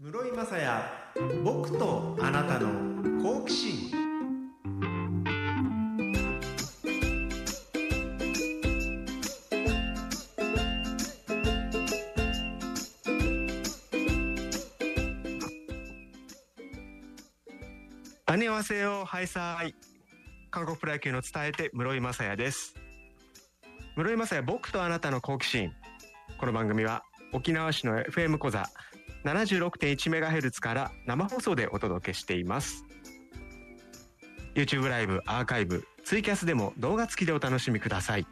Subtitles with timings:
[0.00, 0.46] 室井雅
[1.16, 2.68] 也僕とあなたの
[3.20, 3.90] 好奇心。
[18.26, 19.74] アニワセヨハイサイ
[20.52, 22.76] 韓国プロ野球の伝えて室井雅也です。
[23.96, 25.72] 室井雅也僕とあなたの好奇心。
[26.38, 27.02] この番組は
[27.32, 28.70] 沖縄市の FM 講座
[29.24, 32.84] 76.1MHz から生放送でお届けしています。
[34.54, 38.26] YouTube ライブアーカイブツイキャスでも動画付きでお楽しみください。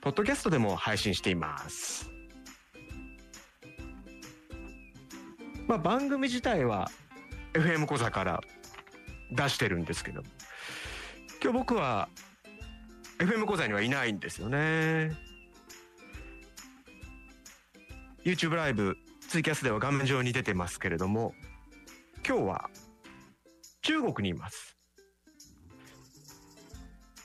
[0.00, 2.10] ポッドキャストでも配信しています。
[5.66, 6.90] まあ番組自体は
[7.54, 8.40] FM 講座から
[9.32, 10.22] 出してるんですけど
[11.42, 12.08] 今日僕は
[13.18, 15.12] FM 講座にはいないんですよね。
[18.24, 18.96] YouTube ライブ
[19.36, 21.34] ツイキャスでは画面上に出てますけれども
[22.26, 22.70] 今日は
[23.82, 24.78] 中国にいます。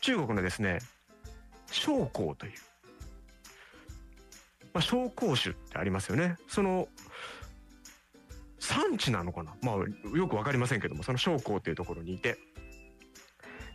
[0.01, 0.79] 中国のですね
[1.67, 2.51] 将校という、
[4.73, 6.35] まあ、紹興酒ってありますよね。
[6.49, 6.89] その
[8.59, 9.53] 産地なのかな？
[9.61, 9.75] まあ
[10.17, 12.37] よくわかりませんけどもその将校っていうところにいて。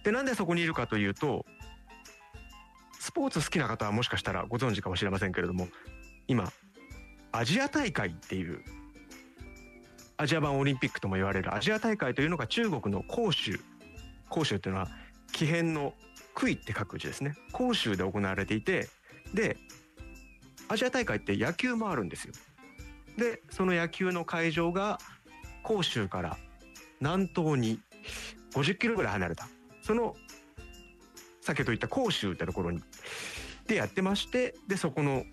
[0.04, 1.46] でなんでそこにいるかというと
[3.00, 5.68] スポーツ好きな方はもしかしたらご存知かもしれませんけれども
[6.28, 6.52] 今
[7.36, 8.62] アジア大会っていう
[10.16, 13.60] アジア版オリンピックとも言われるアジア大会というのが中国の広州。
[14.30, 14.88] 広州っていうのは
[15.32, 15.92] 木偏の
[16.34, 17.36] 杭って書く字ですね。
[17.54, 18.88] 広州で行われていて
[19.34, 19.58] で
[20.68, 22.32] アジア大会って野球もあるんですよ。
[23.18, 24.98] でその野球の会場が
[25.62, 26.38] 広州から
[27.00, 27.80] 南東に
[28.54, 29.46] 50キロぐらい離れた。
[29.82, 30.16] その
[31.42, 32.80] 先ほど言った広州ってところに
[33.66, 35.24] でやってましてでそこの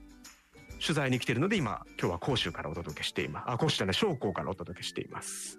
[0.83, 3.43] 取材に来てるので今今日は広州からお届けしています。
[3.51, 5.57] あ広州じゃない商工からお届けしています。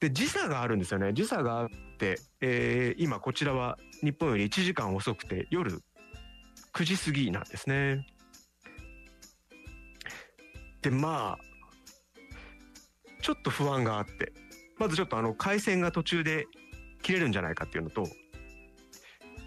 [0.00, 1.14] で時差があるんですよね。
[1.14, 5.80] 時差があって、えー今こちらは日本より1時間遅くて夜
[6.74, 8.06] 9時過ぎなんですね。
[10.82, 11.44] でまあ
[13.22, 14.34] ちょっと不安があって
[14.78, 16.44] まずちょっとあの回線が途中で
[17.02, 18.06] 切れるんじゃないかっていうのと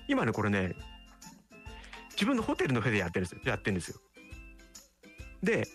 [0.08, 0.74] 今ねこれね
[2.14, 3.42] 自分のホテルの部屋でやってるんですよ。
[3.46, 4.00] やってるんですよ。
[5.44, 5.68] で、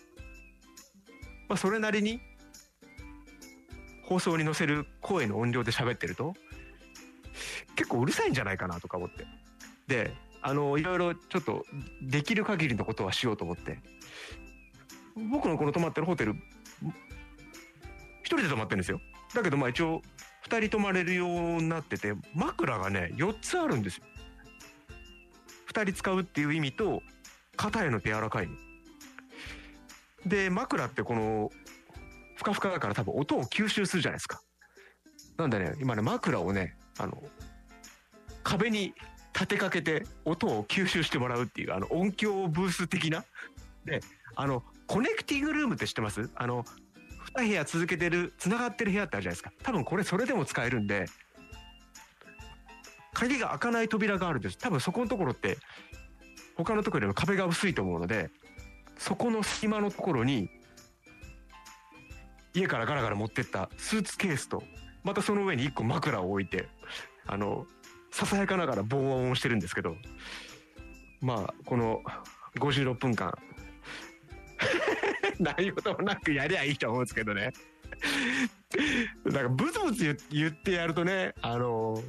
[1.47, 2.19] まあ、それなりに
[4.03, 6.33] 放送に載せる声の音量で喋ってると
[7.75, 9.25] 結構うるさいんじゃないかなとか思って。
[9.87, 10.13] で
[10.45, 11.65] あのいろいろちょっと
[12.01, 13.79] できる限りのことはしようと思って。
[15.31, 16.35] 僕のこの泊まってるホテル
[18.23, 18.99] 一人で泊まってるんですよ。
[19.33, 20.01] だけどまあ一応
[20.41, 24.03] 二人泊まれるようになってて枕がね4つあるんですよ。
[25.71, 27.01] 2人使うっていう意味と
[27.55, 28.47] 肩へのって柔らかい。
[28.47, 28.53] の。
[30.25, 31.51] で枕ってこの
[32.35, 34.41] ふかふかだから多分音を吸収するじゃないですか。
[35.37, 37.21] なんでね今ね枕をねあの
[38.43, 38.93] 壁に
[39.33, 43.25] 立てかけて音を吸収してもらうっていうあの音響ブース的な。
[43.85, 44.01] で
[44.35, 46.29] あのコネクティングルームって知ってます？
[46.35, 46.63] あの
[47.35, 49.51] 2部屋続けてる繋がってる部屋ってあるじゃないですか。
[49.63, 51.05] 多分これそれでも使えるんで。
[53.13, 54.57] 鍵が開かない扉があるんです。
[54.57, 55.57] 多分そこのところって
[56.55, 58.31] 他のところよりも壁が薄いと思うので。
[58.97, 60.49] そこの隙間のところに
[62.53, 64.63] 家からガラガラ持ってったスーツケースと
[65.03, 66.67] またその上に1個枕を置いて
[67.25, 67.65] あの
[68.11, 69.95] ささやかながら防音をしてるんですけど
[71.21, 72.01] まあこの
[72.59, 73.33] 56分間
[75.39, 77.51] 何事もなくやりゃいいと思うんですけどね。
[79.25, 82.01] なんかブツブツ言言ってやるとねあの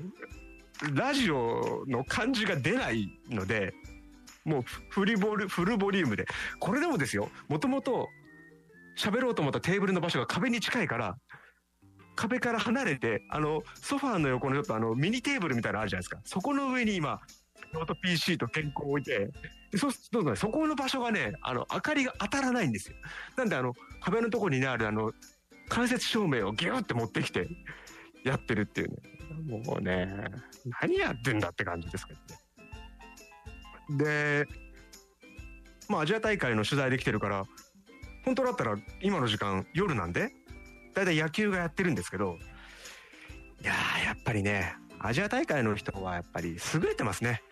[0.92, 3.74] ラジオの感じが出ないので
[4.44, 6.26] もうフルボリフルボリュームで。
[6.60, 8.08] これでもですよもともと
[8.96, 11.16] 喋ろうと思ったテーブルの場所が壁に近いから
[12.16, 16.20] 壁から離れてあのソファーの横のちょっとあのミニテーブルみたいなのあるじゃないですか。
[16.24, 17.20] そこの上に今
[17.72, 19.30] ノート PC と原稿を置いて
[19.76, 22.96] そうするとねそこの場所がねあの明かりが当たらないんですよ。
[23.36, 25.12] なんであの壁のとこにねあるあの
[25.68, 27.48] 間接照明をギューって持ってきて
[28.24, 28.96] やってるっていうね。
[29.66, 30.08] もうね
[30.80, 32.43] 何やってんだって感じですけどね。
[33.90, 34.46] で
[35.88, 37.44] まあアジア大会の取材できてるから
[38.24, 40.32] 本当だったら今の時間夜なんで
[40.94, 42.38] だいたい野球がやってるんですけど
[43.62, 43.72] いや
[44.04, 47.42] やっぱりねアジア大会の人はやっぱり優れてますね。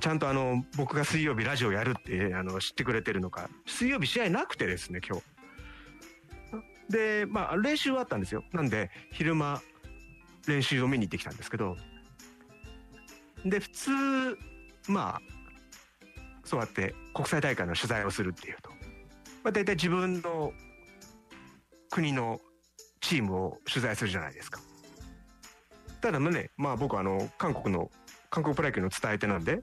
[0.00, 3.48] ちゃんとあの僕が水曜日ラジオやるってあの知ってくれてるのか。
[3.64, 5.24] 水曜日試合なくてですね今日。
[6.90, 8.42] でまあ練習はあったんですよ。
[8.52, 9.62] なんで昼間
[10.48, 11.76] 練習を見に行ってきたんですけど。
[13.44, 13.90] で普通
[14.88, 15.33] まあ
[16.44, 18.70] そうやって国際大会の取材をするっていうと、
[19.42, 20.52] まあ、大体自分の
[21.90, 22.40] 国の
[23.00, 24.60] チームを取材するじゃないですか。
[26.00, 27.90] ただね、まあ僕はあの、韓国の、
[28.30, 29.62] 韓国プロ野球の伝え手なんで、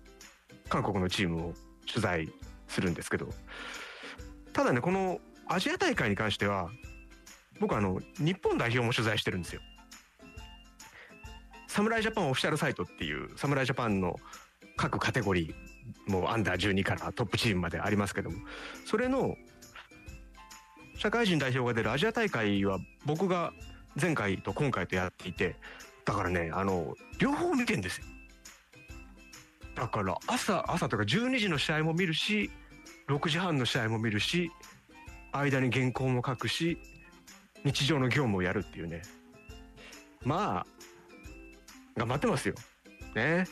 [0.69, 1.53] 韓国のチームを
[1.87, 2.29] 取材
[2.67, 3.29] するんですけど、
[4.53, 6.69] ただね、このアジア大会に関しては、
[7.59, 9.61] 僕あの、日本代表も取材してるんですよ。
[11.67, 14.15] 侍ジャパンオフィシャルサイトっていう、侍ジャパンの
[14.77, 15.70] 各カテゴリー、
[16.07, 18.37] もうアンダー12からトップチームまでありますけども、
[18.85, 19.35] それの、
[20.97, 23.53] 社会人代表が出るアジア大会は僕が
[23.99, 25.55] 前回と今回とやっていて、
[26.05, 28.05] だからね、あの、両方見てんですよ。
[29.75, 32.51] だから朝、朝とか12時の試合も見るし、
[33.07, 34.51] 6時半の試合も見るし、
[35.31, 36.77] 間に原稿も書くし、
[37.63, 39.01] 日常の業務をやるっていうね。
[40.23, 40.65] まあ、
[41.97, 42.55] 頑張ってますよ。
[43.15, 43.45] ね。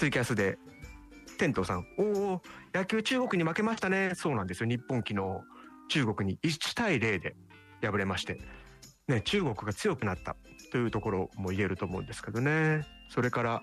[0.00, 0.56] ツイキャスで、
[1.36, 2.42] 天童さん、おお、
[2.72, 4.12] 野球中国に負けましたね。
[4.14, 4.66] そうなんですよ。
[4.66, 5.20] 日本昨日、
[5.90, 7.36] 中国に1対0で
[7.82, 8.40] 敗れまして、
[9.08, 10.36] ね、中国が強くなった
[10.72, 12.86] というところも言えると思うんですけどね。
[13.10, 13.62] それから、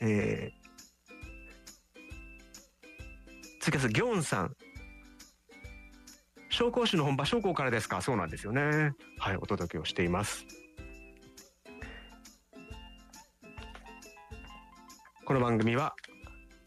[0.00, 0.52] えー、
[3.60, 4.56] ツイキャス、ギョンさん、
[6.50, 8.94] 紹興酒の本場紹興からですかそうなんですよね。
[9.20, 10.44] はい、お届けをしています。
[15.28, 15.94] この番組は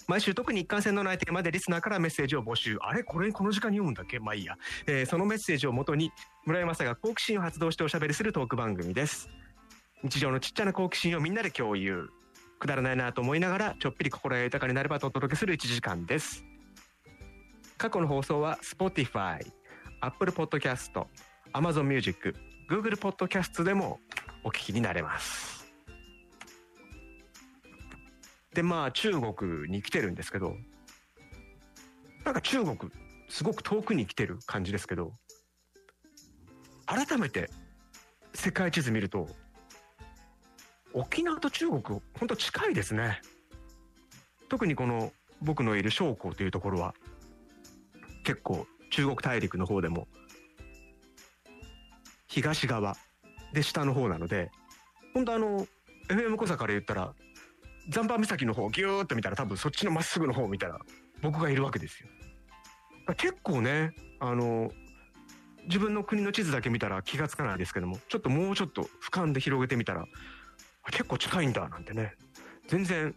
[0.07, 2.77] 毎週特に一貫性のないテーマでリスナーからメッセージを募集。
[2.79, 3.01] あれ？
[3.01, 4.19] これこの時間に読むんだっけ？
[4.19, 4.55] まあいいや。
[4.85, 6.11] えー、そのメッセージをもとに
[6.45, 9.29] 村山さんが好奇心を発動しておしゃべりするトーク番組です。
[10.03, 12.07] 日常のちっちゃな好奇心をみんなで共有。
[12.59, 16.45] くだらないなと思いながらちょっぴり心が豊かになればとお届けする1時間です。
[17.79, 19.39] 過去の放送は Spotify、
[20.01, 21.03] Apple Podcast、
[21.53, 22.35] Amazon Music、
[22.69, 23.99] Google Podcast でも
[24.43, 25.60] お聞きになれます。
[28.53, 30.55] で、まあ中国に来てるんですけど、
[32.25, 32.77] なんか中国、
[33.29, 35.13] すごく遠くに来てる感じですけど、
[36.85, 37.49] 改めて
[38.33, 39.27] 世界地図見ると、
[40.93, 41.81] 沖縄と中国、
[42.19, 43.21] 本当近いですね。
[44.49, 46.93] 特にこの僕のいる将校というところは、
[48.23, 50.07] 結構中国大陸の方でも、
[52.27, 52.97] 東側
[53.53, 54.51] で下の方なので、
[55.13, 55.65] 本当あの、
[56.09, 57.13] FM 小坂から言ったら、
[57.91, 60.79] 残波岬の方ギューッと見たら多分そっちのまっすぐの方を見たら
[61.21, 62.07] 僕がいるわけですよ。
[63.17, 64.71] 結構ね、あの、
[65.65, 70.05] 自分の国の地図だけ見たら気がつかないですけども、ちょっともうちょっと俯瞰で広げてみたら、
[70.91, 72.15] 結構近いんだなんてね、
[72.67, 73.13] 全然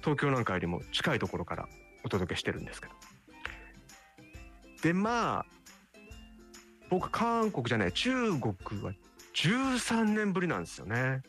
[0.00, 1.68] 東京なんかよりも近いところから
[2.04, 2.94] お届けしてるんですけど。
[4.82, 5.46] で、まあ、
[6.88, 8.92] 僕韓国じゃない、中国は
[9.34, 11.20] 13年ぶりなんですよね。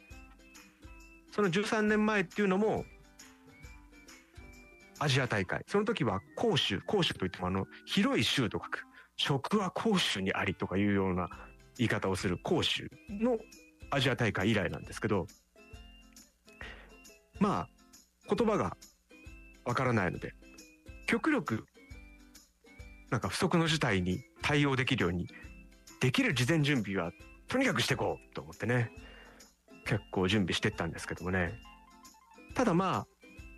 [1.38, 2.84] その13年前っていうのも、
[4.98, 5.64] アジア大会。
[5.68, 8.84] その時は杭州、杭州といってもあの、広い州と書く。
[9.18, 11.30] 食は杭州にありとかいうような
[11.78, 13.38] 言い方をする杭州の
[13.92, 15.28] アジア大会以来なんですけど、
[17.40, 17.68] ま
[18.30, 18.76] あ、言葉が
[19.64, 20.34] わからないので、
[21.06, 21.66] 極力、
[23.12, 25.28] なんか不測の事態に対応できるように、
[26.00, 27.12] できる事前準備は
[27.48, 28.92] とにかくしていこうと思ってね。
[29.88, 31.60] 結構準備してったんですけどもね。
[32.54, 33.08] ただまあ、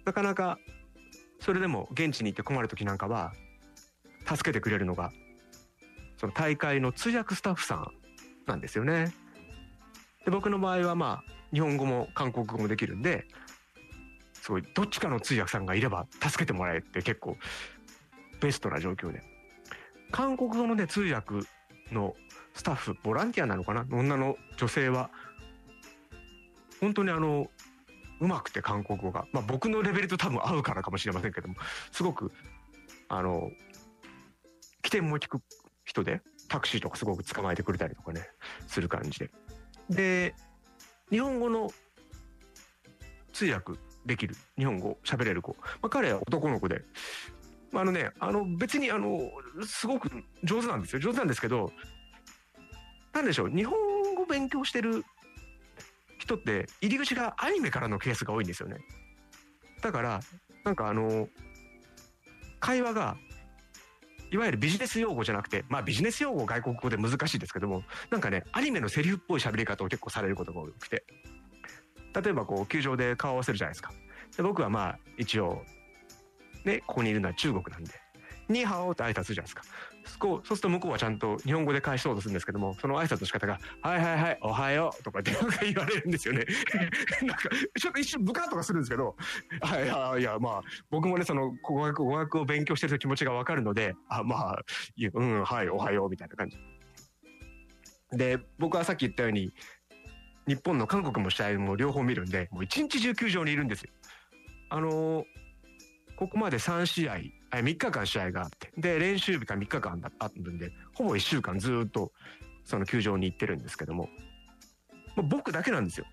[0.06, 0.58] なかなか、
[1.40, 3.34] それでも現地に行って困る時なんかは、
[4.26, 5.12] 助けてくれるのが、
[6.18, 7.92] その大会の通訳スタッフさん
[8.46, 9.14] なんですよね。
[10.26, 13.26] で僕の場合はまあ、日本語も韓国語もできるんで、
[14.34, 17.38] すごい、どっちかの通訳さんがいれば助けてもらえって結構
[18.40, 19.24] ベストな状況で。
[20.12, 21.36] 韓国語のね、通訳
[21.92, 22.16] の
[22.54, 23.86] スタッフ、ボランティアなのかな？
[23.90, 25.10] 女の女性は
[26.80, 27.50] 本当にあの、
[28.20, 29.26] うまくて韓国語が。
[29.32, 31.56] まあ僕のレベルと多分合うからかもしれませんけども、
[31.92, 32.32] すごく、
[33.08, 33.52] あの、
[34.82, 35.42] 起点も聞く
[35.86, 38.28] 人で、タクシーとかすごく捕まえてくれたりとかね、
[38.68, 39.32] する感じで。
[39.90, 40.36] で、
[41.10, 41.72] 日本語の
[43.32, 43.74] 通訳
[44.06, 45.56] できる、日本語喋れる子。
[45.82, 46.84] まあ彼は男の子で、
[47.72, 49.32] まあ、あのね、あの別にあの、
[49.66, 50.10] すごく
[50.44, 51.00] 上手なんですよ。
[51.00, 51.72] 上手なんですけど、
[53.14, 53.78] なんでしょう、日本
[54.16, 55.04] 語勉強してる
[56.20, 58.78] 人って入り口がアニメからのケースが多いんですよね。
[59.82, 60.20] だから、
[60.64, 61.28] なんかあの、
[62.60, 63.18] 会話が、
[64.32, 71.04] いわゆるビジネス用語じゃなくて、まあビジネス用語外国語で難しいですけども、なんかね、アニメのセリフっぽい喋り方を結構されることが多くて。
[72.22, 73.92] 例えばこう、球場で顔を合わせるじゃないですか。
[74.36, 75.64] で僕はまあ、一応、
[76.66, 77.92] ね、ここにいるのは中国なんで、
[78.50, 79.64] ニーハオって挨拶するじゃないですか。
[80.20, 86.46] そうすると向こうはちゃんと日本語で返そうとするんですけども、その挨拶の仕方が、はいはいはい、おはようとかって言われるんですよね。
[87.22, 89.16] なんか、ちょっと一瞬ブカッとかするんですけど、
[89.62, 94.64] はい、いや、いや、まあ、僕もね、その語学、語学を勉強してる気持ちがわかるので、あ、まあ、
[95.14, 96.58] うん、はい、おはようみたいな感じ。
[98.12, 99.54] で、僕はさっき言ったように、
[100.48, 103.92] 日本の韓国も試合も両方見るんで、もう一日中球場にいるんですよ。
[104.70, 105.26] あのー
[106.20, 107.16] ここまで3試合、
[107.52, 112.12] 3日間試合があって、で、練習日が3日間あるんで、ほぼ1週間ずっと
[112.64, 114.10] その球場に行ってるんですけども、
[115.16, 116.06] もう僕だけなんですよ。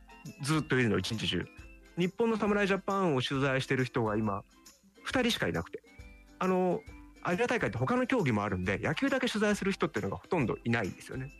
[0.43, 1.47] ずっといるの、一日中。
[1.99, 4.43] 日本の侍ジャパンを取材してる人が今、
[5.07, 5.83] 2人しかいなくて。
[6.39, 6.81] あの、
[7.23, 11.33] アジア大会って他の競技もあるんで、野球だけ取材する人っていうのがほとんどいないんですよね。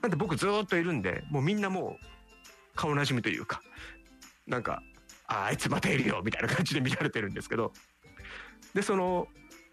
[0.00, 2.06] なんで僕ずっといるんで、もうみんなもう
[2.74, 3.60] 顔なじみというか、
[4.46, 4.82] なんか、
[5.26, 7.72] ああいつまたいるよみたいな感じで見られてるんですけど、
[8.74, 9.28] で、その、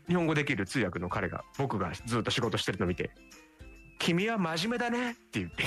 [0.07, 3.11] 日本語できる通訳の彼が、僕がずっと仕事してるの見て、
[3.99, 5.63] 君は真面目だねって言って、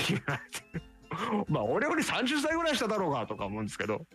[1.47, 4.05] まあ、俺より30歳ぐらいしただろうがとか思うんですけど、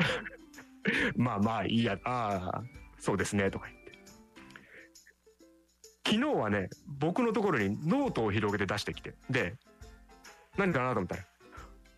[1.16, 2.62] まあまあいいや、ああ、
[2.98, 3.90] そうですね、とか言って。
[6.06, 9.54] 昨日はね、僕のところにノートを広げて出してきて、で、
[10.56, 11.24] 何かなと思ったら、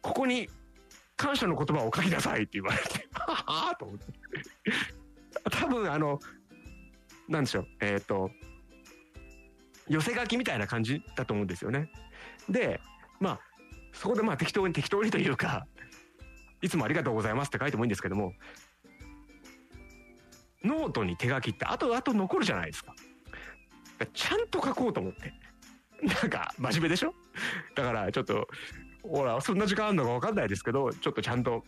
[0.02, 0.48] ここに
[1.16, 4.04] 感謝の言葉を書きなさいって言われて、 はあと思って。
[5.50, 6.20] 多分あの、
[7.28, 8.30] なんでしょう、えっ、ー、と、
[9.88, 11.90] 寄せ書きみたいな感じだと思うんですよね。
[12.48, 12.80] で、
[13.20, 13.40] まあ、
[13.92, 15.66] そこでまあ適当に適当にというか、
[16.60, 18.34] いつもありがとうございますって書いてもいいんですけども、
[20.64, 22.94] ノートに手書きって後々残るじゃないですか。
[24.14, 25.32] ちゃんと書こうと思って。
[26.02, 27.14] なんか真面目でしょ？
[27.74, 28.48] だからちょっと、
[29.02, 31.64] ほら、そんな時間あるのか分かんないですけど、ちょっとちゃんと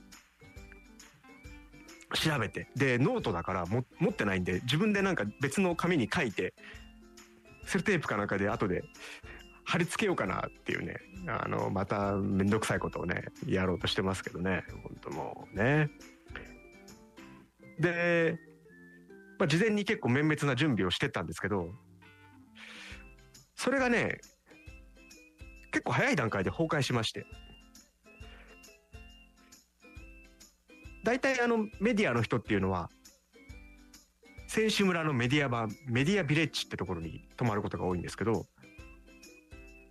[2.14, 2.68] 調べて。
[2.76, 6.54] でノートだから、も持ってないんで自分でなんか別の紙に書いて
[7.66, 8.84] セロテープかなんかで後で
[9.64, 10.96] 貼り付けようかなっていうね。
[11.26, 14.64] あのまた面倒くさいことをねやろうとしてますけどね。
[14.70, 15.90] 本当もうね。
[17.78, 18.38] で、
[19.38, 21.74] まあ、事前に結構綿密な準備をしてたんですけど
[23.56, 24.20] それがね
[25.72, 27.26] 結構早い段階で崩壊しまして。
[31.04, 32.90] 大体あのメディアの人っていうのは
[34.48, 38.46] 選手村のメディア版メディアビレッジってところに泊まることが多いんですけど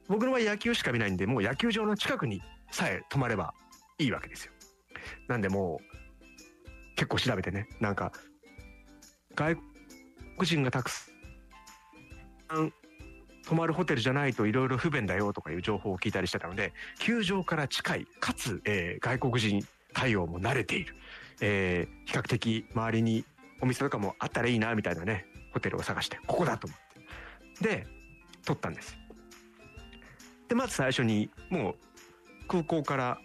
[0.08, 2.42] 僕の場合野球しか見ないんでもう野球場の近くに
[2.72, 3.54] さえ泊まれば
[4.00, 4.52] いいわけですよ。
[5.28, 8.12] なんでもう結構調べてねなんか
[9.36, 9.56] 外
[10.38, 11.12] 国人がたくさ
[12.58, 12.74] ん
[13.46, 20.96] 泊まるホテルじゃないといろいろ不便だよとかいう情報を聞いたりしてたので球場から近いかつ、えー、外国人対応も慣れている、
[21.46, 23.26] えー、比較的周りに
[23.62, 26.80] お店とかもあったらいいなみたいなねホテルを探してここだと思っ
[27.60, 27.70] て。
[27.70, 27.88] で
[28.46, 28.98] 撮ったんです。
[30.48, 31.76] でまず最初にもう
[32.48, 33.18] 空港から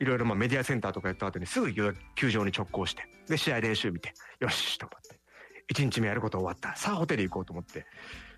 [0.00, 1.70] いろいろまあメディアセンターとかやった後にすぐ
[2.14, 5.18] 球場に直行してで試合練習見てよしと思って。
[5.74, 6.74] 1日目やること終わった。
[6.76, 7.84] さあホテル行こうと思って。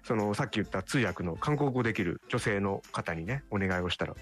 [0.03, 4.15] そのさっき言った通訳の韓国語できる女性の方にねお願いをしたら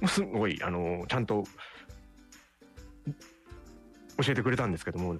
[0.00, 1.44] もうすごい、あの、ちゃんと
[4.22, 5.16] 教えてくれたんですけども、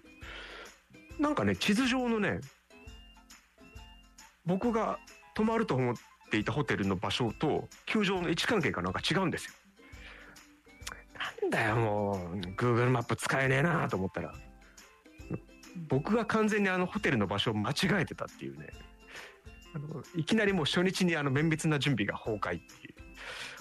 [1.19, 2.41] なんかね、地図上のね、
[4.45, 4.99] 僕が
[5.35, 5.95] 泊まると思っ
[6.31, 9.53] ていたホテルの場所と、球場の位置関係がなんか違うんですよ。
[11.43, 14.33] なんだよ、もう、Google マップ使えねえなと思ったら、
[15.89, 18.69] 僕が完全にあのホテルの場所を間違えてたっていうね。
[19.75, 22.95] あのいきなりもう初日にあの綿密な準備が崩壊っていう。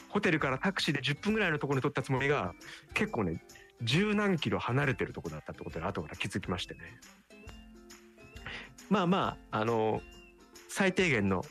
[0.09, 2.53] ホテルからタクシーで10分ぐらいのところに撮ったつもりが、
[2.93, 3.43] 結構ね、
[3.81, 6.79] 十何キロ離れてるとこだったってことで後から気づきましてね。
[8.89, 10.01] まあまあ、あの、
[10.69, 11.43] 最低限の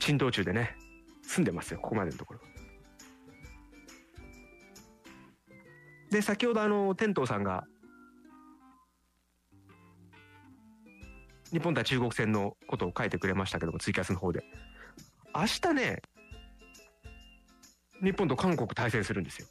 [0.00, 0.76] 珍道中でね、
[1.22, 2.40] 住んでますよ、ここまでのところ。
[6.10, 7.66] で、先ほどあの、天童さんが、
[11.52, 14.44] 日本対中国戦のことを書いてくれましたけども、ツイキャスの方で。
[15.34, 16.02] 明日ね、
[18.02, 19.48] 日本と韓国対戦するんですよ。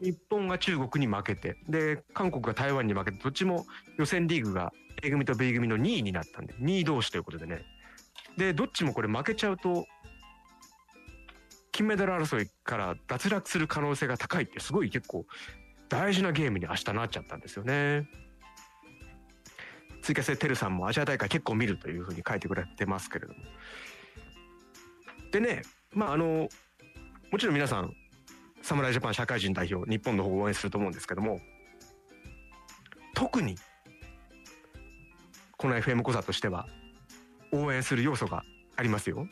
[0.00, 3.66] 日本が中国に負けて、で、韓国が台湾に負けて、どっちも
[3.98, 7.64] 予選リーグが A 組と B 組の2位になったんで、2位同士ということでね。
[8.36, 9.86] で、どっちもこれ負けちゃうと、
[11.72, 15.26] 金メダル争いから脱落する可能性が高いって、すごい結構
[15.88, 18.08] 大事なゲームに明日なっちゃったんですよね。
[20.02, 23.40] 追加性テルさんもアジア大会結構見るというふうに書いてくれてますけれども。
[25.30, 26.48] でね、まああの、
[27.30, 27.94] もちろん皆さん、
[28.62, 31.40] 侍ジャパン社会人代表、日本の方を応援すると思うんですけども、
[33.14, 33.56] 特に、
[35.56, 36.68] この FM 講座としては、
[37.52, 38.44] 応援する要素が
[38.76, 39.26] ありますよ。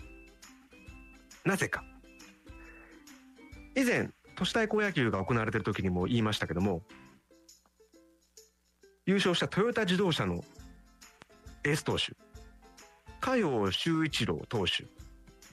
[1.45, 1.85] なぜか。
[3.77, 6.83] 以前、都市対抗野球が行われている時にも言いましたけども、
[9.07, 10.45] 優勝したトヨタ自動車の
[11.65, 12.13] エース投手、
[13.21, 14.85] 加陽修一郎投手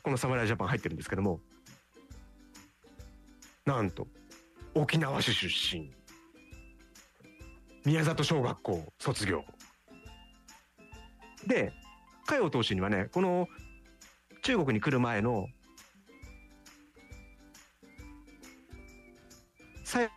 [0.03, 1.39] この侍ジャパン入ってるんですけども
[3.65, 4.07] なんと
[4.75, 5.91] 沖縄市出身。
[7.83, 9.43] 宮里小学校卒業。
[11.47, 11.73] で
[12.27, 13.47] 海王投手にはねこの
[14.43, 15.47] 中国に来る前の
[19.83, 20.09] 最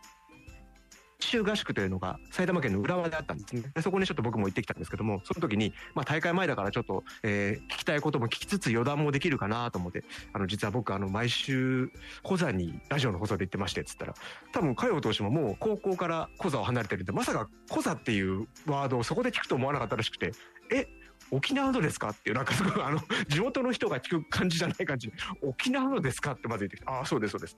[1.29, 3.63] 終合宿というのが埼玉県の浦和であったんですね。
[3.73, 11.91] でそこにちょっと僕も行ってきたんですけどもその時に、まあ、大会前だからちょっと、えー聞きたいことも聞きつつ余談もできるかなと思ってあの実は僕あの毎週
[12.23, 14.13] コザにラジオの放送で行ってましてつったら
[14.51, 20.31] 多分佳代投手ももう高校からコザを離れてるんでまさかコザっていうワードをそこで聞くと思わなかったらしくて
[20.71, 20.87] え
[21.31, 22.09] 沖縄のですか？
[22.09, 26.31] っていうなんかすごいあの 地元の人が聞く感じじゃない感じ沖縄のですか？
[26.33, 27.55] ってまず言ってきてああそうですそうです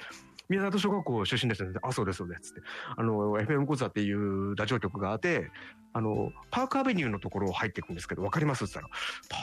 [0.49, 2.61] 宮里小学校出身ですねあそうですそうですって。
[2.97, 5.49] あの FM コザっていうラジオ局があって
[5.93, 8.65] あのパークアベニューのところを入っていくんですけど分かります？
[8.65, 8.89] って言っ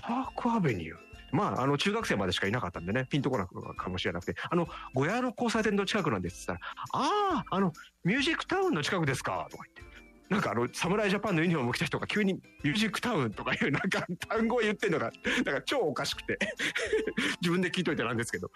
[0.03, 0.97] たらパークアベニュー？
[1.31, 6.59] まあ、あの、中学生までしかいなかったんでね、ピンとこなくかもしれなくて、あの、小屋の交差点の近くなんですって言っ
[6.91, 9.47] たら、ああ、あの、ミュージックタウンの近くですか？
[9.51, 9.88] とか言って。
[10.29, 15.11] なんかあの、侍ジャパンのユニフォーム着た人が急にミュージックタウンとかいうなんか単語を言ってんのが、
[15.45, 16.39] なんか超おかしくて
[17.41, 18.51] 自分で聞いといてなんですけど、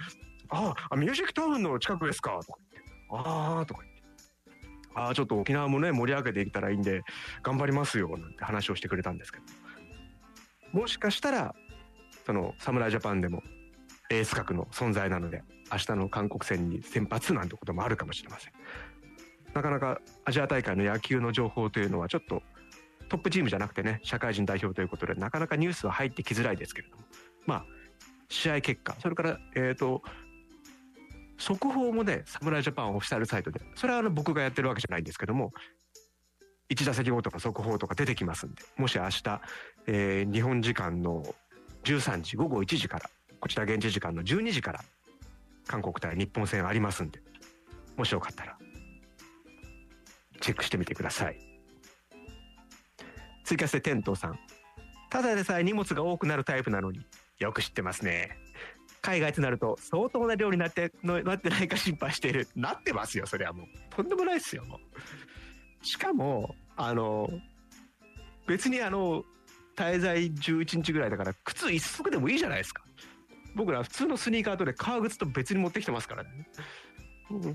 [0.50, 2.38] ああ、ミュージックタウンの近くですか？
[2.44, 4.02] とか言って、ああ、とか言って。
[4.94, 7.02] ああ、ちょっと沖縄もね、盛り上げていけたらいいんで、
[7.42, 9.44] 頑張りますよ、なんて話をしてくれたんですけど。
[10.78, 11.54] もしかしたら、
[12.26, 13.42] その、侍ジャパンでも、
[14.10, 18.52] エース格の存在なので、明日の韓国戦に先発なんてこともあるかもしれません。
[19.54, 22.42] なかなかアジア大会の野球の情報というのはちょっと
[23.12, 27.02] トップチームじゃなくてね、社会人代表ということで、なかなかニュースは入ってきづらいですけれども、
[27.44, 27.64] まあ、
[28.30, 30.02] 試合結果、それから、えっ、と、
[31.36, 35.52] 速報もね、侍ジャパンオフィシャルサイトで、それはあの僕がやってるわけじゃないんですけども、
[36.70, 39.40] 1打席ごとの速報とか出てきますんで、もし明日、
[39.88, 41.22] えー日本時間の
[41.84, 44.80] 13時、午後1時から、こちら現地時間の12時から、
[45.66, 47.20] 韓国対日本戦ありますんで、
[47.98, 48.56] もしよかったら、
[50.42, 51.38] チェックしてみてください。
[53.44, 54.38] 追加して天童さん。
[55.08, 57.06] ただでさえ荷物が多くなるタイプなのに
[57.38, 58.36] よく知ってますね。
[59.02, 62.48] 海外となると相当な量になってのなってないか心配している。
[62.56, 63.66] なってますよ、それはもう。
[63.90, 65.86] とんでもないですよ、もう。
[65.86, 67.28] しかも、あの、
[68.46, 69.24] 別にあの、
[69.76, 72.82] 滞在11日ぐらいだから靴一足でもいいじゃないですか。
[73.54, 76.48] 僕ら普通のスニーカーとで革靴と別に持ってきてますからね。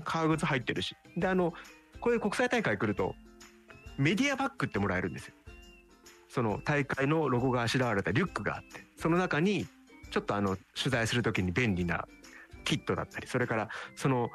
[0.04, 0.96] 革靴入ってるし。
[1.16, 1.52] で、あの、
[2.00, 3.14] こういう国際大会来ると、
[3.96, 5.34] メディアバッグってもらえるんですよ。
[6.28, 9.66] その大会のロゴがあしらわれたリュックがあって、その中に、
[10.10, 12.06] ちょっとあの、取材するときに便利な
[12.64, 14.30] キットだったり、それから、その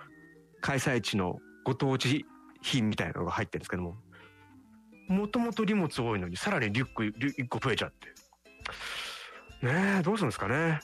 [0.62, 2.26] 開催地のご当地
[2.62, 3.98] 品みたいなのが入ってるんですけども、
[5.08, 8.08] もともと荷物多いのに、さらにリュック1個増えちゃって。
[9.66, 10.80] ねえ、どうするんですかね。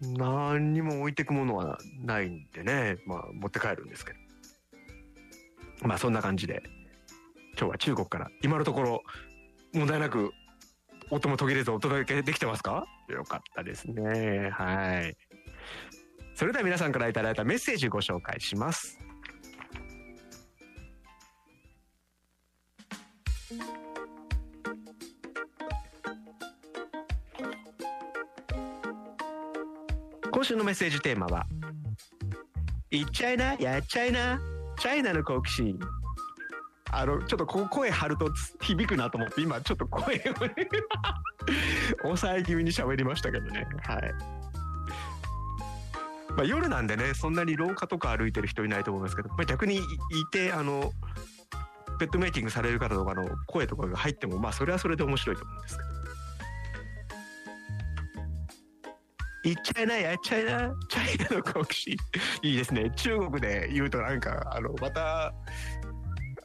[0.00, 4.27] 何にも置いてくものはないんでね、まあ持って帰るんですけど。
[5.82, 6.62] まあそんな感じで、
[7.58, 9.02] 今日は中国から今のところ
[9.72, 10.32] 問題なく
[11.10, 12.86] 音も途切れずお届けできてますか？
[13.08, 14.50] よかったですね。
[14.50, 15.16] はい。
[16.34, 18.98] それでは皆さんからいただいたメッセージご紹介します。
[30.30, 31.46] 今週のメッセージテーマは
[32.90, 34.40] 「言っちゃいなやっちゃいな
[34.78, 35.78] チャイナの好奇心」
[36.90, 40.18] あのちょっとここ声張ると響くなと思って今ちょっと声を。
[42.02, 43.66] 抑え気味に喋りましたけどね。
[43.82, 44.14] はい、
[46.36, 49.82] まあ、夜なんでねそんなに廊下とか歩いてる人いないと思いますけど、まあ、逆にいい
[50.30, 50.92] てあの
[51.98, 55.97] ペットメイキングされる方とかの声とかが入ってもまあそれはそれで面白いと思うんですけど。
[59.48, 61.96] 言っちゃいなやっちゃいなチャイナの好奇心
[62.42, 62.90] いいですね。
[62.96, 65.32] 中国で言うとなんかあのまた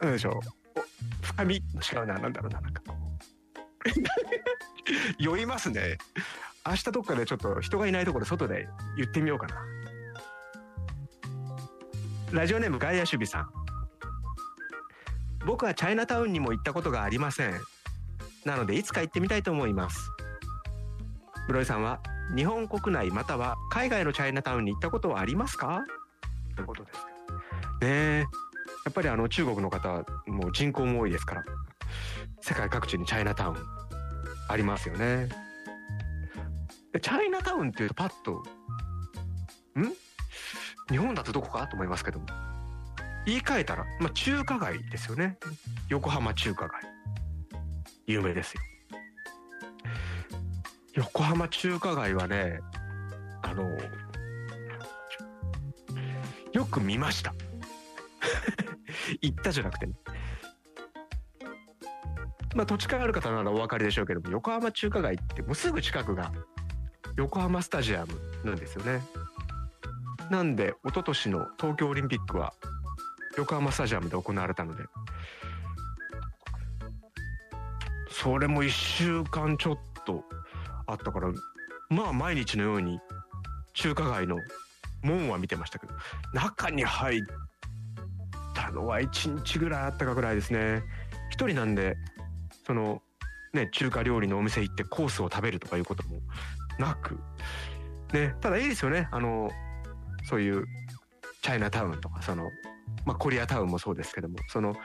[0.02, 0.82] なんでしょう。
[1.22, 1.62] 深み違
[2.02, 2.18] うな。
[2.18, 2.62] なんだろうな。
[2.62, 2.82] なんか
[5.20, 5.98] 酔いますね。
[6.66, 9.56] 明日どっかでちょっと人がいないところ外で言ってみようかな。
[12.32, 13.50] ラジオネーム外野守備さん。
[15.46, 17.60] 僕はチャイナタウンにも行ったことがありません。
[18.46, 20.10] なのでいつか行ってみたいと思います。
[21.50, 22.00] 室井さんは
[22.36, 25.84] 日本国内または海外のチャイナタウンに行ったことはありますか？
[26.56, 27.08] ということですね
[27.82, 28.26] え。
[28.86, 31.46] やっぱりあの中国の方もう人口も多いですから
[32.42, 33.58] 世界各地にチャイナタウン
[34.50, 35.30] ありますよね。
[37.02, 38.44] チャイナタウンっていうとパッと
[39.80, 39.94] ん？
[40.90, 42.26] 日本だとどこかと思いますけども。
[43.26, 45.38] 言い換えたら、まあ、中華街ですよね。
[45.88, 46.82] 横浜中華街。
[48.06, 48.62] 有名ですよ。
[50.94, 52.60] 横浜中華街はね、
[53.42, 53.68] あの、
[56.52, 57.34] よく見ました。
[59.22, 59.94] 行ったじゃなくてね。
[62.56, 66.32] まあ土地勘ある方ならお分かりでしょうけども、横浜中華街ってもうすぐ近くが
[67.18, 69.02] 横浜スタジアムなんですよね。
[70.30, 72.54] なんで、一昨年の東京オリンピックは
[73.36, 74.84] 横浜スタジアムで行われたので、
[78.10, 80.24] それも1週間ちょっと
[80.88, 81.32] あったから、
[81.90, 83.00] まあ毎日のように
[83.74, 84.38] 中華街の
[85.04, 85.94] 門は見てましたけど、
[86.34, 87.22] 中に入っ
[88.54, 90.84] たのは1日ぐらいあったかぐらいですね。
[91.30, 91.98] 一人なんで、
[92.66, 93.02] その、
[93.54, 96.20] ね、中華料理のお店行ってコースを食べるとかいうことも
[96.80, 97.20] なく、
[98.14, 99.08] ね、ただいいですよね。
[99.12, 99.52] あの、
[100.26, 100.66] そういう
[101.42, 102.50] チャイナタウンとか、その、
[103.06, 104.76] まあコリアタウンもそうですけども、その、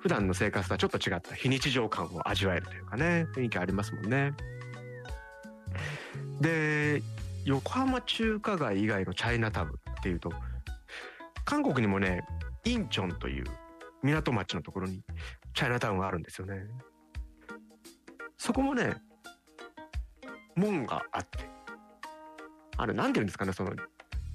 [0.00, 4.32] 普段の生活とはちょっと違った非日常感を味わえるというかね、雰囲気ありますもんね。
[6.40, 7.02] で、
[7.44, 10.32] 横浜中華街以外のチャイナタウンっていうと、
[11.44, 12.24] 韓国にもね、
[12.64, 13.44] インチョンという
[14.02, 15.02] 港町のところに
[15.54, 16.66] チャイナタウンがあるんですよね。
[18.36, 18.96] そこもね、
[20.56, 21.48] 門があって、
[22.76, 23.72] あれなんて言うんですかね、その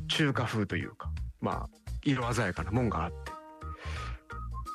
[0.08, 1.70] 中華風というか、まあ、
[2.04, 3.18] 色鮮やかな門があって。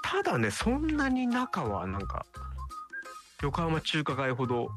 [0.02, 2.24] ただね、そんなに中はなんか、
[3.42, 4.68] 横浜中華街ほど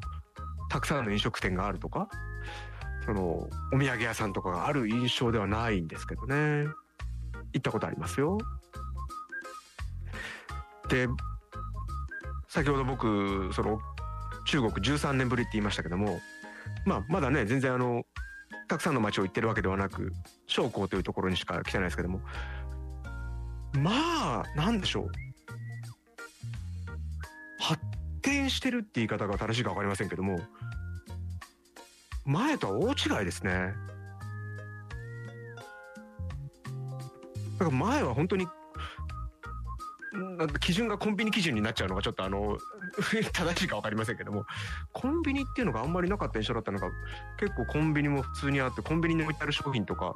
[0.69, 2.09] たくさんの飲食店があるとか、
[3.05, 6.67] その、お土産屋さんとかがある印象ではないんですけどね。
[7.53, 8.37] 行ったことありますよ。
[10.89, 11.07] で、
[12.47, 13.79] 先ほど僕、その、
[14.45, 16.19] 中国13年ぶりって言いましたけども、
[16.85, 18.03] まあ、まだね、全然あの、
[18.67, 20.11] たくさんの街を行ってるわけではなく、
[20.45, 22.21] 商工というところにしか来てないですけども、
[23.79, 25.28] まあ、なんでしょう。
[28.49, 30.39] してるって言い方が正しいか分かりませんけども、
[32.25, 33.73] 前とは大違いですね。
[37.57, 38.47] だから前は本当に、
[40.37, 42.57] なんか基準がコンビニ基準になっちゃうのがちょっとあの、
[43.33, 44.45] 正しいか分かりませんけども、
[44.93, 46.89] コンビニっていうのがあんまりなかった印象だったのが、
[47.37, 50.13] 結構コンビニも普通にあって、コンビニに置いてある商品とか、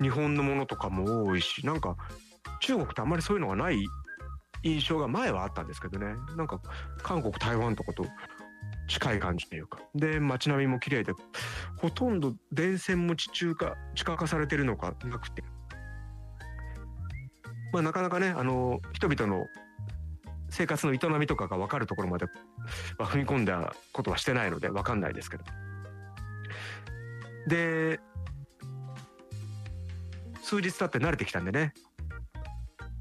[0.00, 1.96] 日本のものとかも多いし、なんか
[2.60, 3.84] 中国ってあんまりそういうのがない
[4.62, 6.14] 印象が前はあったんですけどね。
[6.36, 6.60] なんか
[7.02, 8.06] 韓国、台湾とかと
[8.88, 9.78] 近い感じというか。
[9.94, 11.12] で、街並みも綺麗で、
[11.76, 15.42] ほとんど電線も地中化、地下化されてるのかなくて。
[17.72, 19.46] まあなかなかね、あの、人々の
[20.50, 22.26] 生活の営みとかが分かるところまで
[22.98, 25.44] は踏み込んだことはしてないので分かんないですけど。
[27.46, 28.00] で、
[30.42, 31.72] 数日経って慣れてきたんでね、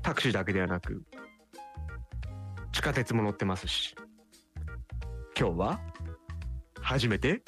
[0.04, 1.04] タクシーだけではなく、
[2.80, 3.94] 地下鉄も乗ってますし、
[5.38, 5.82] 今日は
[6.80, 7.42] 初めて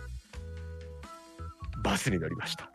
[1.82, 2.70] バスに乗りました。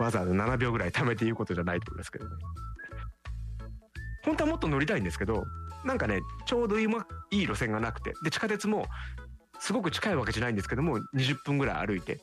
[0.00, 2.30] わざわざ7秒ぐらい貯めて言うことじゃないと思いますけどね。
[4.24, 5.44] 本当はもっと乗りたいんですけど、
[5.84, 8.86] なんかね、ちょうど今いい路線がなくて、で、地下鉄も
[9.60, 12.18] すごく近いわけじゃないんですけども、20分ぐらい歩いて、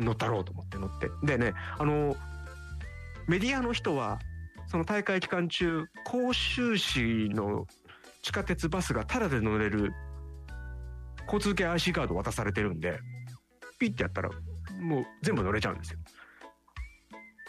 [0.00, 1.08] 乗ったろうと思って乗って。
[1.22, 2.16] でね、あの、
[3.28, 4.18] メディアの人は、
[4.76, 7.66] その大会期間中、甲州市の
[8.20, 9.94] 地下鉄バスがタダで乗れる
[11.24, 13.00] 交通系 IC カード渡されてるんで、
[13.78, 14.28] ピッてやったら、
[14.82, 15.98] もう全部乗れちゃうんですよ。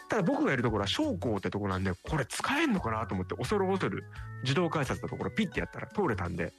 [0.07, 4.05] ただ僕がいるところは商工ってとこなんで、これ使えんのかなと思って、恐る恐る
[4.43, 6.53] 自動改札のところピッてやったら通れたんで、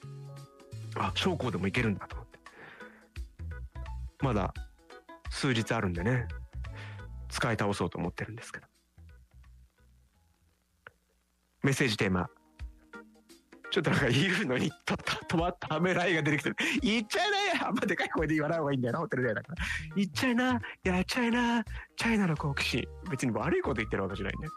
[0.99, 2.39] あ、商工でも行けるんだと思って。
[4.19, 4.53] まだ
[5.31, 6.27] 数日あるんでね、
[7.27, 8.68] 使い倒そうと思ってるんですけど。
[11.63, 12.27] メッセージテーマ。
[13.71, 16.55] ちょっとなんか言うのに、と、と、止まったためらいが出てきてる。
[16.81, 19.63] 言っちゃいなよあんまでかい声で言わない方がいいんだよな、ホテルでだから。
[19.95, 21.63] 言っちゃいな、やっちゃいな、
[21.95, 22.83] チャイナの好奇心。
[23.11, 24.47] 別に悪いこと言ってるわけじゃないんだ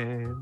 [0.00, 0.28] よ。
[0.28, 0.34] ね。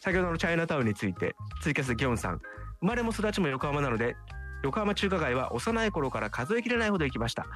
[0.00, 2.40] 先ほどのチャイナタウンについて、ツイキャスギョンさん。
[2.80, 4.16] 生まれも育ちも横浜なので、
[4.64, 7.46] 横浜中華街は幼い頃から数えきれないほど行きました。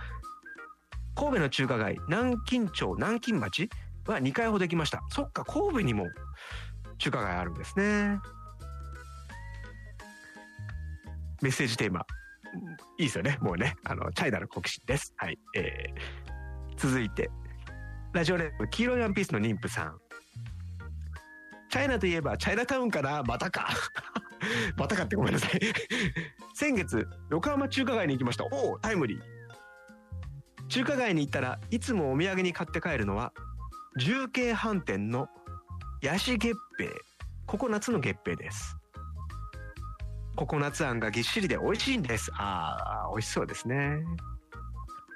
[1.16, 3.68] 神戸の中華街、南京町、南京町
[4.06, 5.00] は2回ほど行きました。
[5.10, 6.06] そっか、神戸にも
[6.98, 8.18] 中華街あるんですね。
[11.42, 12.04] メッセージテーマ。
[12.98, 13.38] いいですよね。
[13.40, 13.76] もうね。
[13.84, 15.14] あの、チャイナの好奇心です。
[15.16, 15.38] はい。
[15.56, 17.30] えー、続いて、
[18.12, 19.98] ラジオネーム、黄色いワンピースの妊婦さん。
[21.70, 23.22] チャイナといえば、チャイナタウンかな？
[23.22, 23.68] またか。
[24.76, 25.60] またかってごめんなさい。
[26.54, 28.44] 先月、横浜中華街に行きました。
[28.44, 29.40] おお、タイムリー。
[30.70, 33.32] 中華街に行ったらいつもお土産に買って帰るのは
[33.98, 35.28] 重慶飯店の
[36.00, 36.90] ヤシ月餅
[37.46, 38.76] ココナッツの月餅です
[40.36, 42.30] ココナッツあんがぎっしりで美味しいんです。
[42.34, 43.98] ああ、美味しそうですね。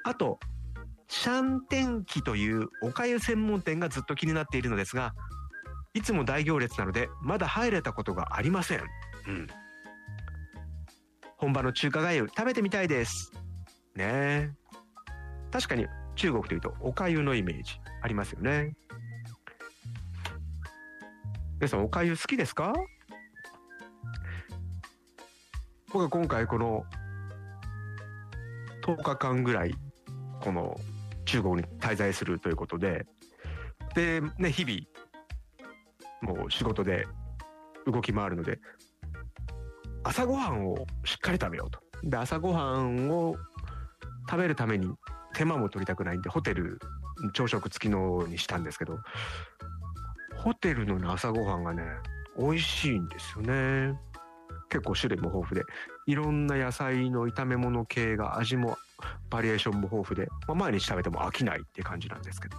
[0.03, 0.41] あと、
[1.09, 5.15] シャンテンキというおかゆ専門店がずっと気になっているのですが、
[5.95, 8.81] いつも大行列なので、まだ入れたことがありません。
[9.29, 9.47] うん。
[11.39, 13.33] 本場の中華がゆ食べてみたいです。
[13.95, 14.51] ねえ。
[15.53, 18.75] 確かに中国というとおかゆのイメージありますよね。
[21.61, 22.73] 皆さんおかゆ好きですか？
[25.93, 26.85] 僕は今回この
[28.83, 29.75] 10日間ぐらい
[30.41, 30.79] この
[31.25, 33.07] 中国に滞在するということで
[33.95, 37.07] でね日々もう仕事で
[37.87, 38.59] 動き回るので
[40.03, 43.37] 朝ごはんをしっかり食べようとで朝ごはんを
[44.29, 44.89] 食べるために
[45.35, 46.79] 手間も取りたくないんでホテル
[47.33, 48.99] 朝食付きのにしたんですけど
[50.37, 51.83] ホテルの朝ごはんがね
[52.39, 53.99] 美味しいんですよね。
[54.69, 55.67] 結構種類も豊富で。
[56.07, 58.77] いろんな野菜の炒め物系が味も
[59.31, 62.57] バリエーションも豊富で、まあ、毎日食べても飽きないって感じなんですけど。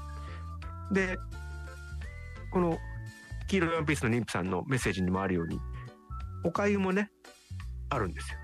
[0.92, 1.18] で
[2.52, 2.78] この
[3.48, 5.60] 黄色いワンピースの妊婦さんのメッセージにもあるように
[6.44, 7.12] おかゆもね
[7.90, 8.40] あるんですよ。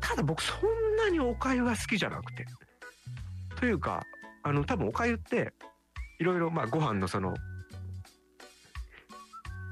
[0.00, 2.44] ただ僕そんなにおかゆが好きじゃなくて
[3.56, 4.02] というか
[4.42, 5.52] あの多分おかゆって
[6.18, 7.36] いろいろまあご飯のそのなん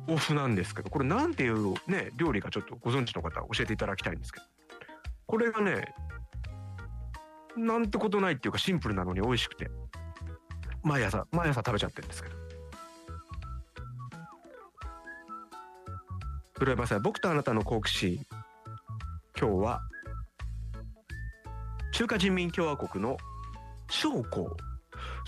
[0.08, 4.46] お麩なんですけどこれなんていうね料理かちょっとご存知の方教えていただきたいんですけど。
[5.26, 5.94] これがね
[7.58, 9.70] なんてことないっていうかシンプルなのに美味しくて。
[10.84, 12.36] 毎朝毎朝食べちゃってるんですけど。
[16.62, 18.26] 浦山さん僕とあなたの好奇心。
[19.40, 19.82] 今日は
[21.92, 23.18] 中華人民共和国の
[23.90, 24.56] 将校。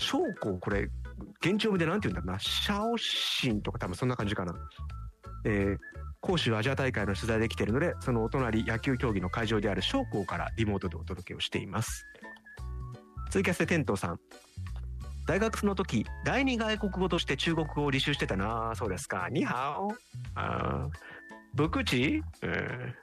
[0.00, 0.88] 将校これ
[1.40, 2.38] 現地読みでなんて言うんだろうな。
[2.40, 4.54] シャオシンとか多分そんな感じかな。
[5.44, 5.78] えー
[6.22, 12.04] 広州アジア大会の取材できているのでそのお隣野球競技の会場である将校からリモートでお届けをしています。
[13.30, 14.20] ツイキャスで天童さん。
[15.26, 18.72] 大学の時第二外国語として中国語を履修してたな。
[18.74, 19.28] そうですか。
[19.30, 19.94] ニハオ。
[20.34, 20.98] あー。
[21.54, 22.94] ブクチうん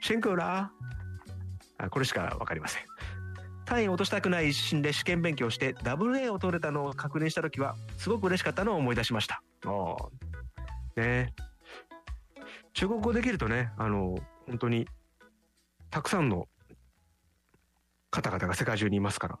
[0.00, 0.70] シンクラ
[1.78, 2.82] あこれしかわかりません。
[3.68, 9.42] 単位を落としたくない一心で試験勉強して WA を取れたのを確認した時はすごく嬉しかったのを思い出しました。
[9.66, 11.34] おーね。
[12.72, 14.86] 中国語できるとねあの本当に
[15.90, 16.48] たくさんの
[18.10, 19.38] 方々が世界中にいますか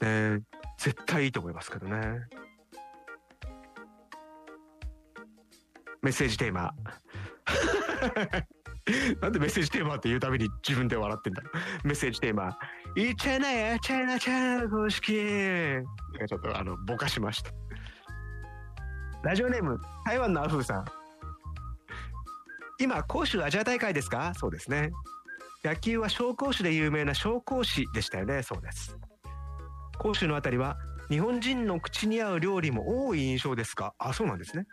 [0.00, 0.42] ら、ね、
[0.78, 2.20] 絶対いいと思いますけどね。
[6.02, 6.72] メッセージテーマ
[9.20, 11.42] なんでメッセージテーマって言うたびに自分で笑ってんだ
[11.84, 12.58] メッセージテーマ
[12.96, 15.12] 「いっちゃいなやっちゃいなちゃん公式」
[16.28, 17.50] ちょっとあのぼかしました。
[19.22, 20.84] ラジオネーム台湾のアフーさん。
[22.78, 24.32] 今杭州アジア大会ですか？
[24.34, 24.90] そうですね。
[25.62, 28.42] 野球は紹興酒で有名な紹興市でしたよね。
[28.42, 28.96] そうです。
[29.98, 30.78] 甲州のあたりは
[31.10, 33.92] 日本人の口に合う料理も多い印象ですか？
[33.98, 34.64] あそうなんですね。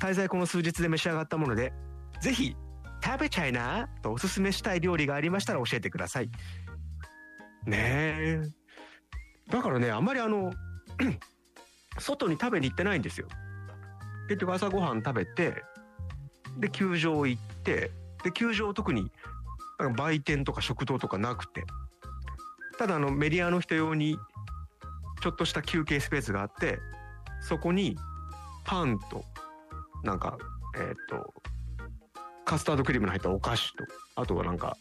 [0.00, 1.72] 滞在この数日で召し上がったもので
[2.24, 2.56] ぜひ
[3.04, 6.30] 食べちゃいなとおすすめしたい料理がありましたら教えてください。
[7.66, 8.42] ねえ。
[9.50, 10.50] だからねあんまりあの
[12.00, 13.28] 外に食べに行ってないんですよ。
[14.26, 15.62] 結局朝ごはん食べて
[16.56, 17.90] で球場行って
[18.22, 19.12] で球場特に
[19.78, 21.64] なんか売店とか食堂とかなくて。
[22.78, 24.16] ただあのメディアの人用に
[25.20, 26.78] ちょっとした休憩スペースがあって
[27.42, 27.98] そこに
[28.64, 29.24] パンと
[30.02, 30.38] なんか
[30.76, 31.34] えっ、と
[32.44, 33.84] カスタードクリームの入ったお菓子と
[34.16, 34.76] あとはなんか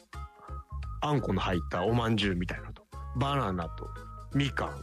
[1.01, 2.83] あんこの入ったおまんじゅうみたいなと
[3.15, 3.87] バナナと
[4.33, 4.81] みかん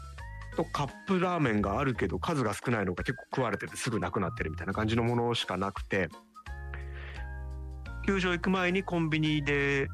[0.57, 6.09] とカップラーメンがあるけど数が少ないのが結構食われててすぐなくなってるみたいな感じのものしかなくて
[8.07, 9.89] 球場行く前にコンビニで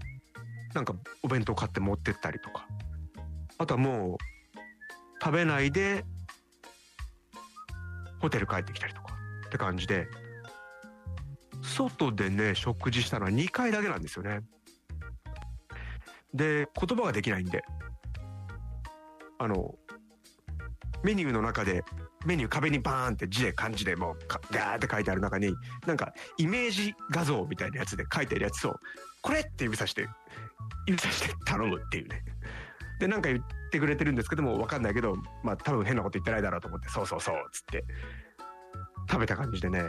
[0.74, 2.66] なんかお弁当買って持ってったりとか
[3.58, 4.16] あとはもう
[5.22, 6.04] 食べないで
[8.20, 9.14] ホテル帰ってきたりとか
[9.46, 10.08] って感じで
[11.66, 14.40] 外でね食事したのは2回だけなんですよね。
[16.34, 17.64] で言葉ができないんで。
[19.38, 19.74] あの
[21.02, 21.84] メニューの中で
[22.24, 24.16] メニュー壁にバーンって字で漢字でもう
[24.50, 25.54] ガーって書いてある中に
[25.86, 28.74] なんかイメージ画像みたいなやつで書いてるやつを
[29.22, 30.08] これって指さして
[30.86, 32.24] 指さして頼むっていうね。
[32.98, 37.84] でなんか言ってくれてるんですけども分かんないけどまあ多分変なこと言ってないだろうと思ってそうそうそうっつって
[39.08, 39.82] 食べた感じでね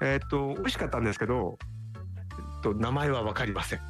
[0.00, 1.58] えー、っと美味しかったんですけど、
[1.94, 1.98] え
[2.58, 3.80] っと、名前は分かりません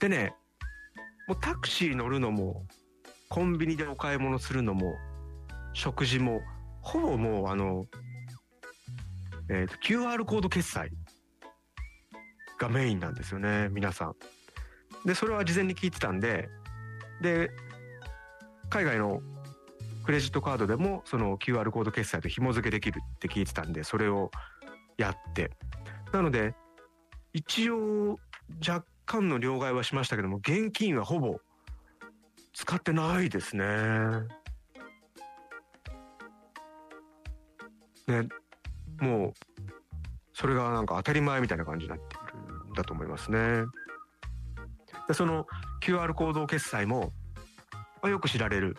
[0.00, 0.34] でね
[1.28, 2.64] もうタクシー乗るのも
[3.28, 4.94] コンビニでお買い物するのも
[5.72, 6.40] 食事も
[6.80, 7.86] ほぼもうあの、
[9.48, 10.90] えー、と QR コード決済
[12.58, 14.14] がメインなんですよね皆さん。
[15.06, 16.48] でそれは事前に聞いてたんで
[17.22, 17.50] で
[18.68, 19.20] 海外の
[20.04, 24.30] クレジットカードでもその QR コード決済と紐付けできるって聞いてたんでそれを
[24.98, 25.50] やって
[26.12, 26.54] なので
[27.32, 28.18] 一応
[28.66, 31.38] 若干の両替はしましたけども現金はほぼ
[32.52, 33.64] 使ってないですね。
[38.06, 38.28] ね
[39.00, 39.32] もう
[40.34, 43.64] それがなんか当たり前みたいな感じになってるんだと思いますね。
[45.08, 45.46] でその
[45.82, 47.12] QR コード決済も
[48.04, 48.76] よく知られる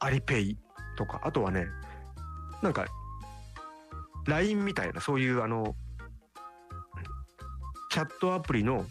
[0.00, 0.58] アリペイ
[0.96, 1.66] とかあとはね
[2.62, 2.86] なんか
[4.26, 5.74] LINE みたいなそういうあの
[7.90, 8.84] チャットアプリの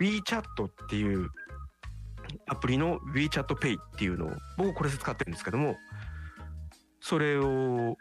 [0.00, 1.28] WeChat っていう
[2.46, 5.76] アプリの WeChatPay っていうのを僕これ使ってるんですけども
[7.00, 7.96] それを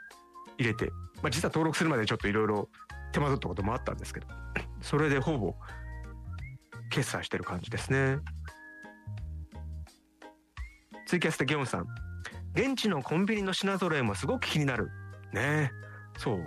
[0.58, 0.89] 入れて、
[1.22, 2.70] まあ、実は登録するまでちょっといろいろ
[3.13, 4.28] 手間取ったこともあったんですけど
[4.82, 5.56] それでほぼ
[6.89, 8.20] 決済してる感じですね。
[11.06, 11.86] ツイキャスでギョンさん
[12.53, 14.89] 現地のコンビニの品揃えもすごく気になる。
[15.33, 15.71] ね。
[16.17, 16.39] そう。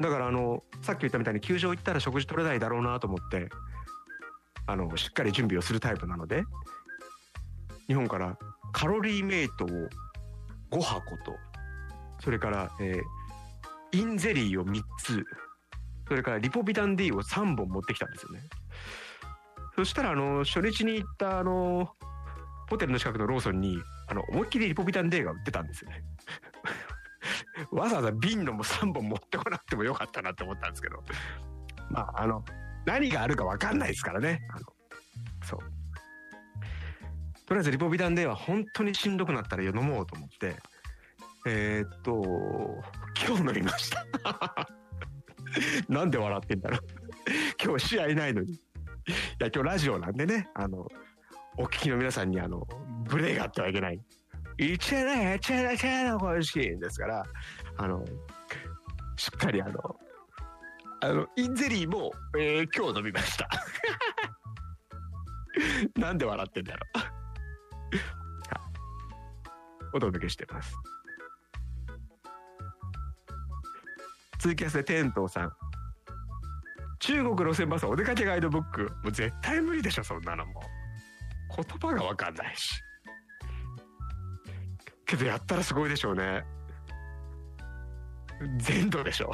[0.00, 3.50] だからあのさっき言ったみたいに球場行ったら食事取れないだろうなと思って
[4.66, 6.44] あのしっかり準備をするタイプなので
[7.86, 8.38] 日本から
[8.72, 9.68] カロリーメイトを
[10.70, 11.34] 5箱と
[12.22, 15.24] それから、えー、インゼリーを3つ
[16.08, 18.40] それからリポビタン D を3本持ってきたんですよね。
[19.76, 21.88] そしたらあの初日に行ったあの
[22.68, 23.78] ホテルの近くのローソンに
[24.10, 26.02] あの思いっきりリポビタン D が売ってたんですよね。
[27.70, 31.02] わざわざ瓶のも3本持ってこなくてもよかったなって思ったんですけど。
[31.90, 32.44] まああの
[32.84, 34.40] 何があるか分かんないですからね。
[34.50, 34.66] あの
[35.44, 35.60] そう。
[37.46, 40.56] とりあえずリポビタン D は本当にしんどくなったら飲もうと思って、
[41.46, 42.82] えー、っと、
[43.26, 44.06] 今日飲みました。
[45.88, 46.80] なんで笑ってんだろう。
[47.62, 48.54] 今日試合ないのに。
[48.54, 48.56] い
[49.38, 50.88] や、今日ラジオなんでね、あの、
[51.58, 52.66] お聞きの皆さんに、あの、
[53.04, 54.00] ブレがあってはいけない。
[54.58, 57.22] 一ね、チェラチェラ欲しいですから、
[57.76, 58.04] あの、
[59.16, 59.96] しっかりあの、
[61.02, 63.48] あの、インゼリーも、えー、今日飲みました。
[66.00, 67.10] なんで笑ってんだろう
[69.92, 70.72] お届けしてます。
[74.38, 75.52] 続きまして天童さん
[76.98, 80.62] 中国路線バスお出かけガイドブックもう絶対無理でしょそんなのも
[81.56, 82.82] 言葉が分かんないし。
[85.06, 86.44] けどやったらすごいでしょうね。
[88.58, 89.32] 全土でしょ。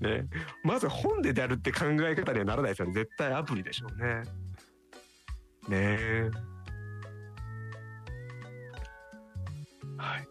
[0.00, 0.24] う ね。
[0.62, 2.92] まず本でやるって考え方にはならないですよね。
[2.92, 4.22] 絶対アプリでしょうね。
[5.68, 6.30] ね。
[9.96, 10.28] はい。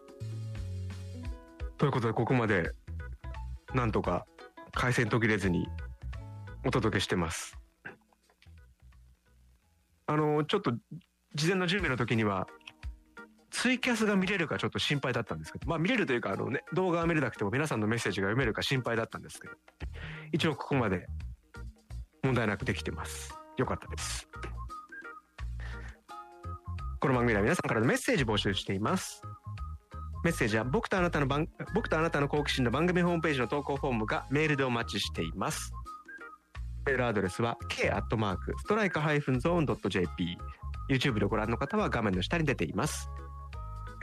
[1.78, 2.72] ということでここまで
[3.74, 4.26] なんとか
[4.74, 5.68] 回線途切れずに
[6.66, 7.61] お届けしてます。
[10.12, 10.74] あのちょっと
[11.36, 12.48] 事前の準備の時には
[13.50, 19.54] ツイキャスが見れるかちょっと心配だったんですけどまあ見れるというかあの、ね、動画は見れなくても皆さんのメッセージが読めるか心配だったんですけど
[20.34, 21.08] 一応ここまで
[22.24, 23.34] 問題なくできてます。
[23.58, 24.28] よかったです。
[27.00, 29.22] この番組では皆さんからのメッセージ募集しています。
[30.24, 35.74] メッセージは僕とあなたの番僕とあなたの好奇心の番組ホームページの投稿フォームかメールでお待ちしています。
[36.92, 40.38] メールアドレスは k アットマークストライカハイフンゾーンドット JP
[40.90, 43.10] YouTube でご覧の方は画面の下に出ています。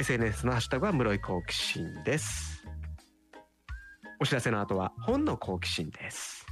[0.00, 2.64] SNS のハッシュタグは室井好奇心です。
[4.18, 6.47] お知らせの後は本の好奇心です。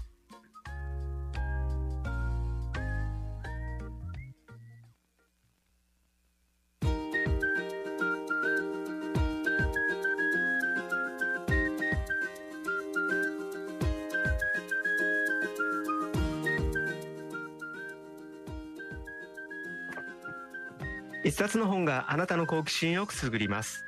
[21.37, 23.85] 冊の本があなたの好奇心をくすぐります。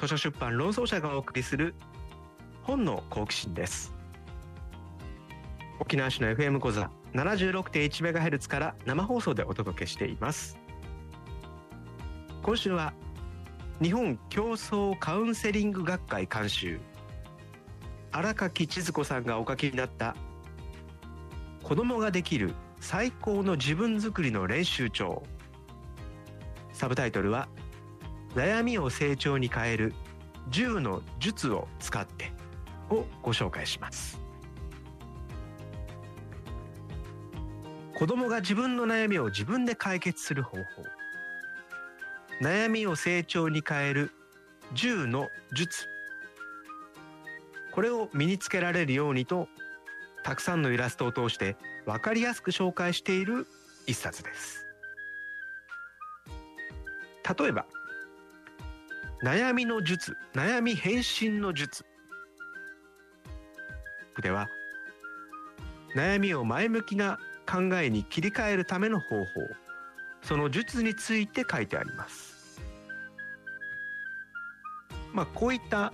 [0.00, 1.74] 図書出版論争者がお送りする
[2.62, 3.92] 本の好奇心です。
[5.80, 10.56] 沖縄市の FM 講座 76.1MHz から生放送でお届けしています。
[12.42, 12.94] 今週は
[13.82, 16.80] 日本競争カウンセリング学会監修。
[18.12, 20.16] 荒垣千鶴子さんがお書きになった
[21.62, 25.22] 子供ができる最高の自分づくりの練習帳。
[26.74, 27.48] サブタイトルは
[28.34, 29.94] 悩みを成長に変える
[30.50, 32.32] 10の術を使って
[32.90, 34.20] をご紹介します。
[37.96, 40.62] 子供が自分の悩みを自分で解決する方法。
[42.42, 44.10] 悩みを成長に変える
[44.74, 45.86] 10の術。
[47.72, 49.48] これを身につけられるようにと
[50.24, 51.56] たくさんのイラストを通して
[51.86, 53.46] 分かりやすく紹介している
[53.86, 54.63] 一冊です。
[57.38, 57.66] 例えば
[59.22, 61.84] 悩みの術悩み変身の術
[64.22, 64.48] では
[65.96, 69.24] 悩みを前向きな考えに切り替えるための方法
[70.22, 72.34] その術について書いてあります。
[75.12, 75.92] まあこういった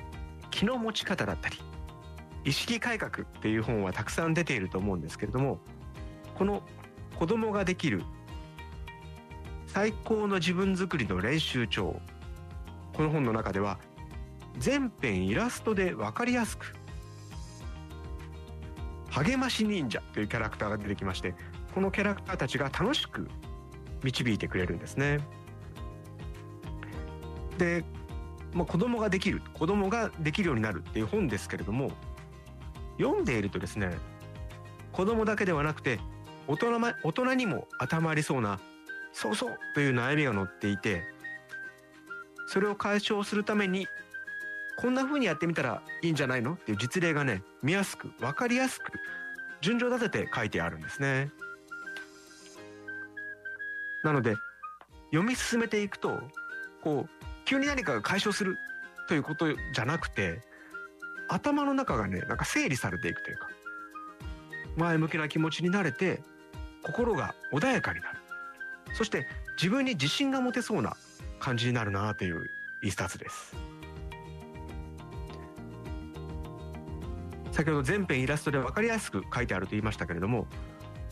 [0.50, 1.56] 気の持ち方だったり
[2.44, 5.60] 意識改革っていう本はたくさん出ていると思うんですけれども
[6.34, 6.62] この
[7.18, 8.02] 子供ができる
[9.72, 12.00] 最高の自分作りの練習帳
[12.92, 13.78] この本の中では
[14.58, 16.74] 全編イラストで分かりやすく
[19.10, 21.36] 励まし忍者というキャラクターが出てきまして
[21.72, 23.28] このキャラクターたちが楽しく
[24.02, 25.20] 導いてくれるんですね。
[27.58, 27.84] で、
[28.52, 31.92] まあ、子供ができる子供ができるようになるっていう本ですけれども
[32.98, 33.96] 読んでいるとですね
[34.90, 36.00] 子供だけではなくて
[36.48, 38.58] 大人大人にも当てはまりそうな
[39.12, 41.02] そうそうという悩みが載っていて
[42.46, 43.86] それを解消するために
[44.78, 46.54] こんな風にやってみたらいいんじゃないの？
[46.54, 48.92] っていう実例がね見やすく分かりやすく
[49.60, 51.30] 順序立てて書いてあるんですね。
[54.02, 54.36] なので
[55.10, 56.22] 読み進めていくと
[56.82, 58.56] こう急に何かが解消する
[59.08, 60.40] ということじゃなくて
[61.28, 63.48] 頭の中がねなんか整理されていくというか
[64.76, 66.22] 前向きな気持ちになれて
[66.82, 68.19] 心が穏やかになる
[68.94, 69.26] そして
[69.56, 70.96] 自分に自信が持てそうな
[71.38, 72.50] 感じになるなという
[72.82, 73.56] 一冊です。
[77.52, 80.46] 先ほど全編イラストで分かりやすく書いてあると言いましたけれども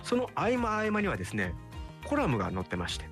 [0.02, 1.54] その合間合間にはですね
[2.06, 3.04] コラムが載ってまして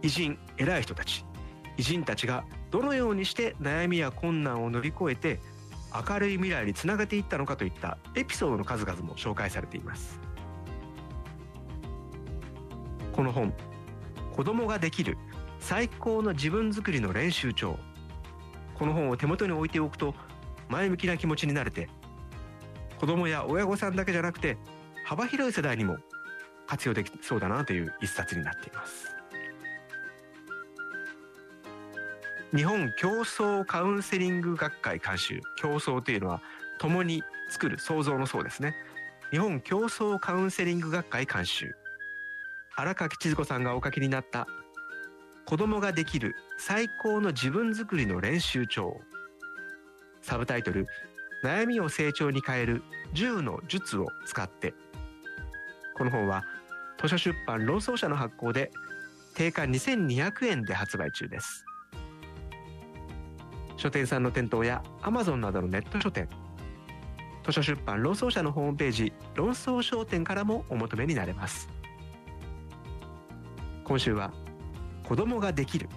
[0.00, 1.24] 偉人偉い人たち
[1.76, 5.40] 偉人たちがどのようにして悩みや困難を乗り越えて
[6.08, 10.23] 明るい未来につなげていったのかといったエピソードの数々も紹介されています。
[13.14, 13.54] この本
[14.34, 15.16] 子供ができる
[15.60, 17.78] 最高の自分づくりの練習帳。
[18.74, 20.14] この本を手元に置いておくと
[20.68, 21.88] 前向きな気持ちになれて
[22.98, 24.58] 子供や親御さんだけじゃなくて
[25.04, 25.96] 幅広い世代にも
[26.66, 29.14] 活用できそうだなという一冊になっています。
[32.52, 36.42] 日本競争カウンセリング学会監修競争というのは
[36.78, 38.74] 共に作る創造のそうですね。
[39.30, 41.74] 日本競争カウンセリング学会監修。
[42.76, 44.46] 荒垣千鶴子さんがお書きになった
[45.46, 48.96] 子供ができる最高の自分づくりの練習帳。
[50.22, 50.86] サブタイトル
[51.44, 54.74] 悩みを成長に変える10の術を使って。
[55.96, 56.44] この本は
[57.00, 58.70] 図書出版論争者の発行で
[59.34, 61.64] 定価2200円で発売中です。
[63.76, 66.28] 書店さんの店頭や Amazon などのネット書店。
[67.44, 71.68] 図書出版論争者のホームページ論争商店からもお求めになれます。
[73.84, 74.32] 今週は
[75.06, 75.88] 子供ができる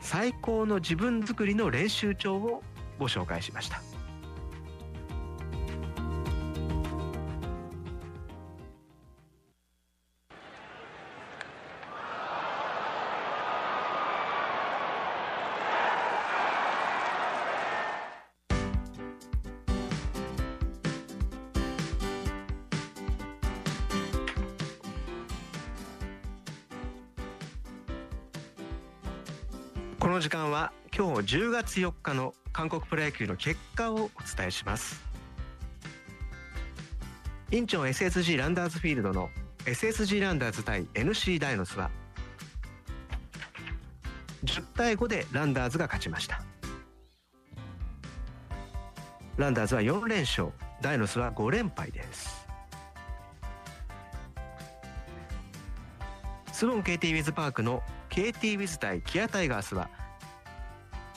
[0.00, 2.62] 最高の自分作りの練習帳を
[2.98, 3.82] ご紹介しました。
[30.00, 33.98] この時間は今日10月4日の韓国プロ野球の結果をお
[34.34, 34.98] 伝えします。
[37.50, 39.28] インチョン SSG ランダーズフィールドの
[39.66, 41.90] SSG ランダーズ対 NC ダイノスは
[44.44, 46.40] 10対5でランダーズが勝ちました。
[49.36, 50.48] ランダーズは4連勝
[50.80, 52.48] ダイノスは5連敗です。
[56.54, 59.88] スウォン KT ウィズパークの KT ウィズ対キアタイガースは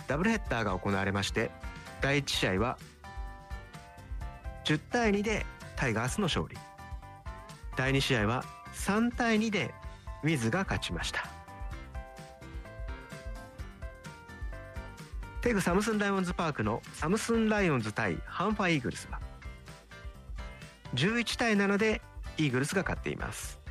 [0.08, 1.52] ダブルヘッダーが行われまして
[2.02, 2.78] 第1試合は
[4.66, 6.56] 10対2でタイガースの勝利。
[7.76, 9.74] 第2試合は3対2で
[10.24, 11.28] ウィズが勝ちました。
[15.42, 19.20] テグサムスンライオンズパークのサムスンライオンズ対ハンファイーグルスは
[20.94, 22.02] 11対7で
[22.38, 23.63] イーグルスが勝っています。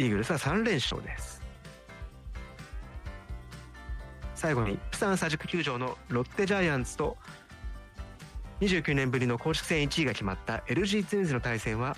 [0.00, 1.42] イーグルスは3連勝です。
[4.34, 7.18] 最後にプサン佐宿球場のロッテジャイアンツと
[8.60, 11.94] 29年ぶりの公式戦1位が決まった LG ツインズの対戦は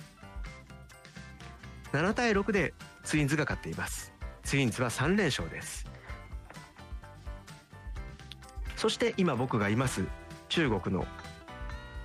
[1.93, 2.73] 7対6で
[3.03, 4.13] ツインズが勝っています。
[4.43, 5.85] ツインズは3連勝です。
[8.75, 10.03] そして今僕がいます
[10.49, 11.05] 中国の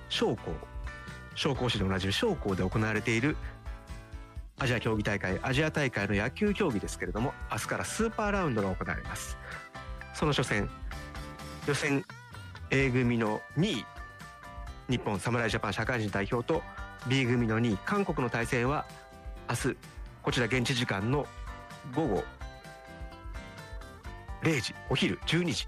[0.07, 0.53] 商工
[1.35, 3.35] 商工市でおなじみ商工で行われている
[4.59, 9.37] アジア競技大会アジア大会の野球競技ですけれども明日からスーパーラウンドが行われます。
[10.13, 10.69] その初戦
[11.65, 12.05] 予選
[12.71, 13.85] A 組の2位
[14.89, 16.61] 日本侍ジャパン社会人代表と
[17.07, 18.85] B 組の2位韓国の対戦は
[19.49, 19.77] 明日
[20.21, 21.25] こちら現地時間の
[21.95, 22.23] 午後
[24.43, 25.67] 0時お昼12時。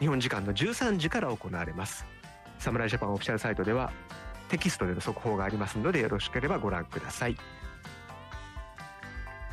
[0.00, 2.04] 日本時間の13時から行われます。
[2.58, 3.92] 侍ジャパンオフィシャルサイトでは
[4.52, 7.36] テキストでの速報がありますのでよろしければご覧ください。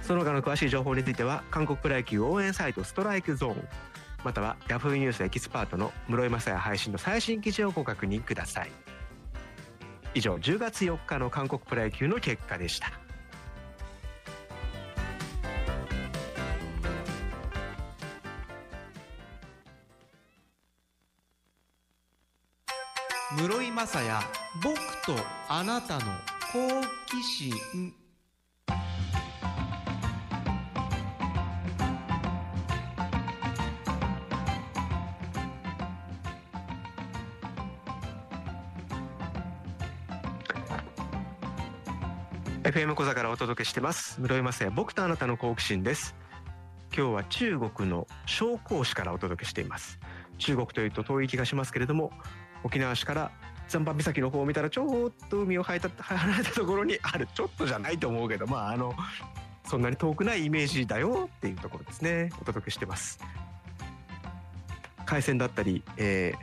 [0.01, 3.67] その他の詳しい情報については韓国プロ野球応援サイトストライクゾーン
[4.25, 4.95] または Yahoo!
[4.95, 8.71] ニュースエキスパートの室井雅也配信の最新記事をご確認ください。
[10.15, 12.91] 以上10月4日の韓国プロ野球の結果でした。
[23.41, 23.87] 室井雅也
[24.61, 24.75] 僕
[25.05, 25.15] と
[25.47, 26.01] あなたの
[26.51, 26.59] 好
[27.09, 27.53] 奇心
[42.63, 44.19] 「FM 小座からお届けしてます。
[44.19, 46.13] 室井雅也僕とあなたの好奇心です。
[46.93, 49.97] 今日は中国の紹興市からお届けしています。
[50.39, 52.11] 中国というと遠い気がしますけれども
[52.63, 53.31] 沖縄市から
[53.67, 58.93] 残波岬の方を見たらちょっと海を離れた離れたところにあるちょっとじゃないと思うけどまああの
[59.65, 62.31] そんなに遠くないイメージだよっていうところですね。
[62.41, 63.19] お届けしてます。
[65.05, 66.33] 海鮮だったり、え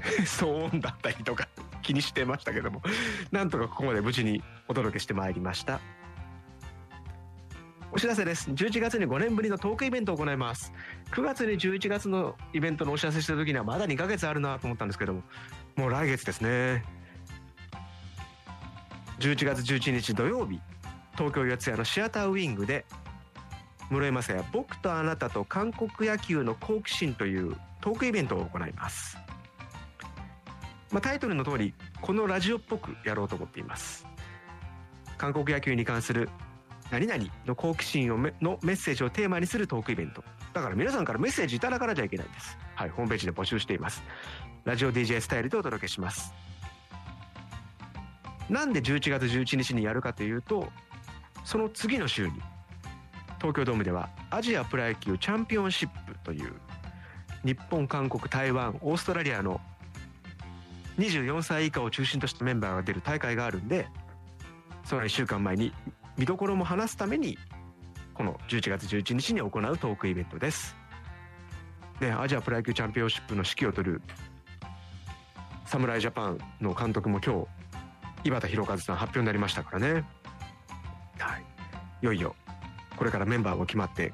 [0.00, 1.48] ー、 騒音だったりとか
[1.82, 2.82] 気にしてましたけども
[3.32, 5.80] なんとかここまで無事にお届けしてまいりました。
[7.94, 8.50] お知らせです。
[8.50, 10.72] 11月に5年ぶりのトークイベントを行います。
[11.12, 15.22] 9月に11月のイベントのお知らせした時にはまだ2ヶ月あるなと思ったんですけども
[15.76, 16.82] もう来月ですね。
[19.20, 20.60] 11月11日土曜日
[21.12, 22.84] 東京四谷のシアターウィングで
[23.90, 29.16] 室井雅也僕とあなたと韓国野球の好奇心というトークイベントを行います。
[30.90, 34.04] まあ、タイトルの通りこのラジオっぽくやろうと思っています。
[35.16, 36.28] 韓国野球に関する
[36.94, 40.22] 何々の好奇心をめのメッセージをテーマにするトークイベント。
[40.52, 42.56] だから皆さんからメッセージいただかなきゃいけないんです。
[42.76, 44.04] はいホームページで募集しています。
[44.64, 46.32] ラジオ DJ スタイルでお届けします。
[48.48, 50.68] なんで11月11日にやるかというと
[51.44, 52.34] その次の週に
[53.38, 56.52] 東京ドームではアジアプロ野球チャンピオンシップという
[57.44, 59.60] 日本韓国台湾オーストラリアの
[60.98, 63.88] 24歳以下を中心としたメンバーが出る大会があるんで
[64.84, 65.72] その1週間前に
[66.16, 67.38] 見どころも話すために
[68.14, 70.76] この11月11日に行うトークイベントです。
[72.00, 74.02] でアジアプロ野球チャンピオンシップの指揮を執る
[75.64, 77.46] 侍ジャパンの監督も今
[78.22, 80.04] 日井端弘和さん発表になりましたからね。
[81.18, 81.44] はい。
[82.02, 82.36] いよいよ
[82.96, 84.12] これからメンバーも決まって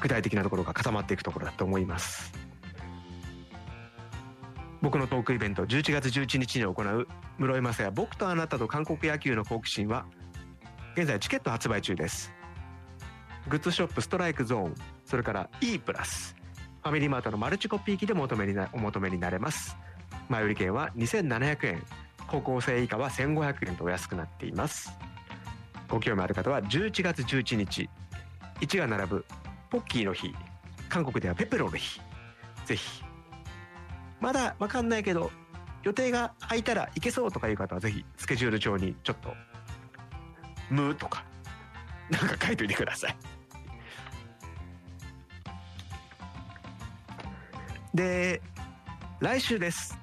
[0.00, 2.37] 具体的なところが固まっていくところだと思います。
[4.80, 7.08] 僕のトークイベント11月11日に行う
[7.38, 10.06] 室井雅也僕とあなたと韓国野球の好奇心は
[10.96, 12.32] 現在チケット発売中です。
[13.48, 14.74] グッズショップストライクゾーン
[15.04, 16.36] それから E プラス
[16.82, 19.76] ファミリーマートのマルチコピー機でお求めになお求めになれます。
[20.28, 21.82] 前売り券は2700円
[22.26, 24.92] 高校生以下は1500円とお安くなっています。
[25.88, 27.88] ご興味ある方は11月11日
[28.60, 29.24] 1が並ぶ
[29.70, 30.34] ポッキーの日
[30.88, 32.00] 韓国ではペペロの日
[32.66, 33.02] ぜひ
[34.20, 35.30] まだわかんないけど
[35.84, 39.32] 予定が空いたら行けそうとかいう方はぜひスケジュール帳にちょっと
[40.70, 41.24] 「む」とか
[42.10, 43.16] なんか書いといてください。
[47.94, 48.40] で
[49.20, 49.98] 来週です。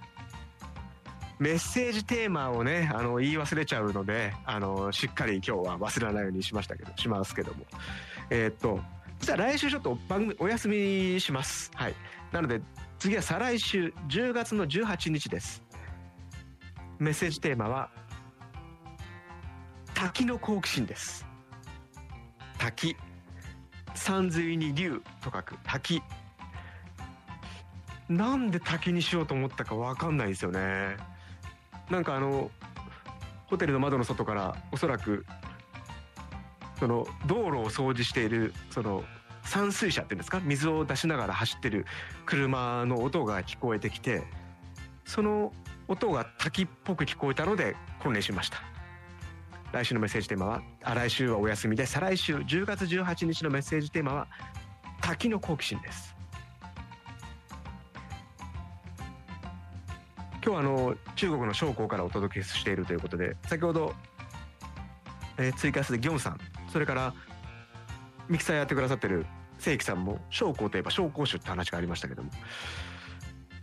[1.37, 7.65] メッセージテーマをねあの言い忘れちゃうのであのしっかり今日は忘れないようにしましたけどしますけども。
[8.29, 8.79] えー、っと
[9.19, 11.71] 実は来週ちょっと番組お休みします。
[11.75, 11.95] はい。
[12.31, 12.61] なので
[12.99, 15.63] 次は再来週10月の18日です。
[16.97, 17.89] メッセージテーマは
[19.93, 21.25] 滝の好奇心です。
[22.57, 22.95] 滝。
[23.93, 26.01] 山水に竜と書く滝。
[28.07, 30.97] なんで滝にしようと思ったか分かんないですよね。
[31.89, 32.51] なんかあの
[33.47, 35.25] ホテルの窓の外からおそらく
[36.79, 39.03] その道路を掃除しているその
[39.45, 40.39] 散水車っていうんですか？
[40.43, 41.85] 水を出しながら走ってる
[42.25, 44.23] 車の音が聞こえてきて
[45.05, 45.53] その
[45.87, 48.57] 音が滝っぽく聞こえたので混乱しました。
[49.71, 54.27] 来週のメッセージテーマはあ来週はお休みで再来週10月18日のメッセージテーマは
[55.01, 56.15] 滝の好奇心です。
[60.43, 63.93] 今日はあの中国の将校からお届けしているということで先ほど、
[65.37, 66.39] えー、ツイキャスでギョンさん
[66.71, 67.13] それから
[68.29, 69.25] ミキサーやってくださってる
[69.59, 72.31] 正規さんも将校といえば将校酒って話がありましたけども。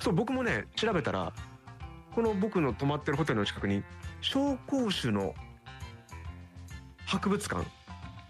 [0.00, 1.32] そう僕もね調べたら
[2.14, 3.84] この僕の泊まってるホテルの近くに
[4.20, 5.34] 紹興酒の
[7.06, 7.64] 博物館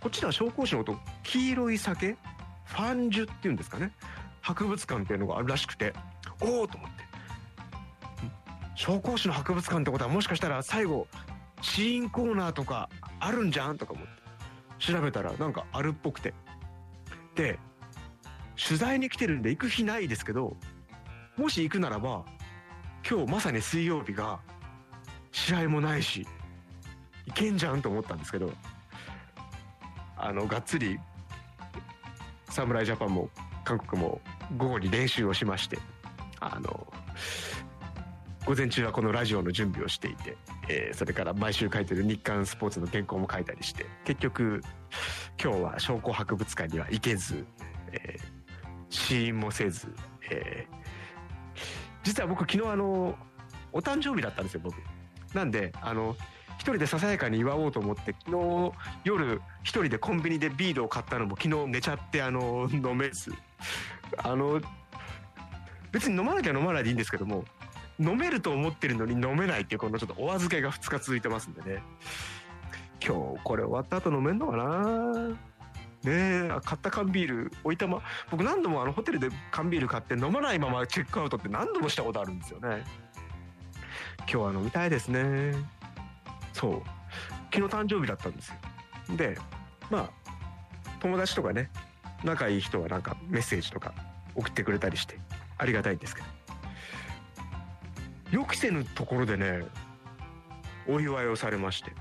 [0.01, 2.17] こっちらは紹興酒のこと黄色い酒
[2.65, 3.93] ファンジュっていうんですかね。
[4.41, 5.93] 博物館っていうのがあるらしくて
[6.41, 7.05] おおと思って。
[8.77, 11.07] 紹興酒の博物館ってことはもしかしたら最後
[11.61, 12.89] シーンコーナーとか
[13.21, 14.22] あるんじゃんとか思って。
[14.85, 16.35] 調べたらなんかあるっぽくて。
[17.35, 17.59] で
[18.63, 20.57] 取材に来てるんで行く日ないですけど
[21.37, 22.25] もし行くならば
[23.09, 24.41] 今日まさに水曜日が
[25.33, 26.27] 試合もないし
[27.27, 28.53] いけんじゃんと思ったんですけど
[30.17, 30.99] あのがっつり
[32.51, 33.31] 侍ジャパンも
[33.65, 34.21] 韓国も
[34.59, 35.79] 午後に練習をしまして
[36.39, 36.87] あの
[38.45, 40.37] 午前中はこのラジオの準備をしていて、
[40.69, 44.61] えー、それから毎週書いてる日刊スポーツの原稿も書いたりして結局
[45.43, 47.47] 今日は商工博物館には行けず、
[47.93, 48.23] えー、
[48.91, 49.95] 試飲もせず、
[50.29, 50.77] えー、
[52.03, 53.15] 実は僕昨日あの
[53.73, 54.75] お誕生日だったんですよ僕。
[55.35, 56.17] なんであの
[56.55, 58.73] 一人でささやかに祝おうと思って昨日
[59.05, 63.33] 夜一人でコンビニでビールを買ったのも昨日寝ちゃってあの飲めず。
[64.19, 64.61] あの
[65.93, 67.45] 別に飲まなきゃ飲まないでいいんですけども
[67.99, 71.83] 飲めると思ってるのに飲めないっていうこのちょっとお預けが2日続いてますんでね。
[73.05, 75.29] 今日これ終わった後飲めんのかな？
[75.29, 75.37] ね
[76.05, 78.03] え買った缶ビール置いたま。
[78.31, 82.85] 僕何度もあのホテルで缶ビール買って飲まないままチェックアウトって何度もしたことあるんですよね。
[84.21, 85.55] 今日は飲みたいですね。
[86.53, 86.83] そう。
[87.55, 89.17] 昨日誕生日だったんですよ。
[89.17, 89.37] で
[89.91, 90.11] まあ
[91.01, 91.71] 友達とかね
[92.25, 93.93] 仲いい人はなんかメッセージとか
[94.35, 95.19] 送ってくれたりして
[95.59, 96.42] ありがたいんですけど。
[98.33, 99.63] 予期せぬところでね
[100.89, 101.93] お祝いをされまして。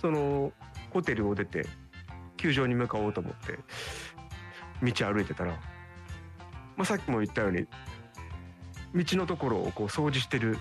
[0.00, 0.52] その
[0.90, 1.66] ホテルを出て
[2.36, 3.58] 球場に向かおうと思って
[4.82, 5.52] 道歩いてたら、
[6.76, 7.66] まあ、さっきも言ったように
[8.94, 10.58] 道のところをこう掃除してる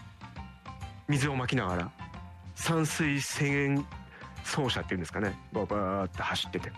[1.07, 1.91] 水をまきながら
[2.55, 3.85] 散水洗
[4.43, 6.71] 走車っていうんですかねババーって走ってて。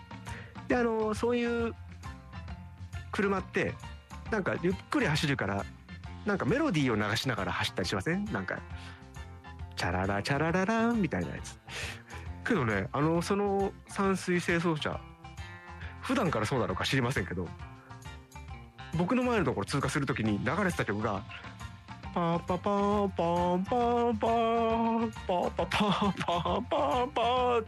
[0.68, 1.74] であのそういう
[3.10, 3.74] 車って
[4.30, 5.64] なんかゆっくり走るから
[6.26, 8.24] なんかメロディーを流しながら走ったりしません？
[8.26, 8.58] なんか。
[9.76, 11.58] チャララチャララランみたいなやつ。
[12.44, 15.00] けどねあのその散水清掃車
[16.00, 17.46] 普段からそうなのか知りませんけど
[18.96, 21.22] 僕の前のところ通過するときに流れてた曲が
[22.12, 27.64] パーパパーパーパーパーパーパパーパーパーパー。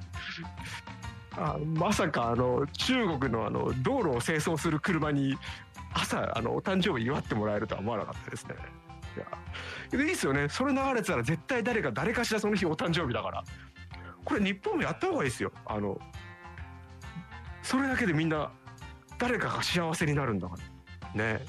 [1.35, 5.38] あ、まさかあの中国のあの道路を清掃する車に
[5.95, 8.55] 朝あのお誕生日祝ってもらえるとは思わなかったですね。
[9.16, 10.49] いやいいですよね。
[10.49, 13.45] それ流れてたら絶対誰か誰かしらその日お誕生日だから。
[14.24, 15.53] これ日本もやった方がいいですよ。
[15.66, 15.99] あの
[17.62, 18.51] それだけでみんな
[19.18, 20.57] 誰かが幸せになるんだか
[21.14, 21.22] ら。
[21.22, 21.45] ね。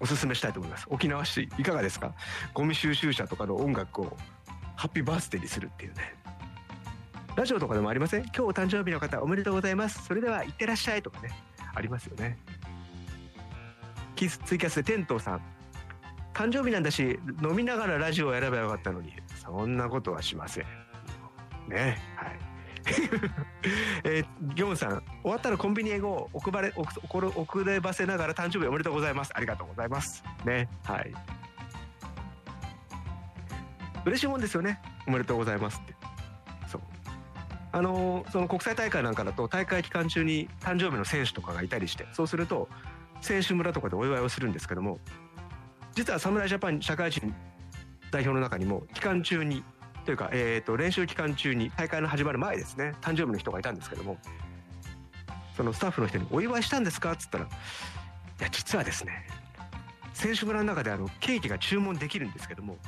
[0.00, 0.86] おすすめしたいと思います。
[0.88, 2.14] 沖縄市いかがですか？
[2.54, 4.16] ゴミ収集車とかの音楽を
[4.74, 6.14] ハッピーバースデーにするっていうね。
[7.36, 8.22] ラジオとかでもありません？
[8.22, 10.04] 今日お誕生日の方おめでとうございます。
[10.04, 11.30] それではいってらっしゃいとかね。
[11.74, 12.38] ありますよね。
[14.20, 15.42] キスツイキャスでテントウさん。
[16.34, 19.14] 誕生日なんだし飲みながらラジオを選べばよかったのに。
[19.42, 20.64] そんなことはしません。
[21.68, 21.98] ね。
[22.16, 22.38] はい。
[24.04, 25.02] えー、ギョンさん。
[25.22, 29.32] 終わったらコンビニへご遅れ遅ればせながら誕生日おめでとうございます。
[29.34, 30.22] ありがとうございます。
[30.44, 30.68] ね。
[30.84, 31.14] はい。
[34.04, 34.82] 嬉しいもんですよね。
[35.06, 35.94] おめでとうございますって。
[36.68, 36.82] そう。
[37.72, 42.68] あのーその国際大会なんかだと大会期間中に誕生日の選手とかがいたりしてそうすると
[43.20, 44.98] 選手村とかでお祝いをするんですけども
[45.94, 47.34] 実は侍ジャパン社会人
[48.10, 49.62] 代表の中にも期間中に
[50.04, 54.18] というか、えー、と練習期間中に大会の始まる前ですね誕生日の人がいたんですけども
[55.56, 57.48] そのスタッフの人に「お祝いしたんですか?」っつったら「い
[58.40, 59.26] や実はですね
[60.14, 62.78] 選手村の中であのケーキが注文できるんですけども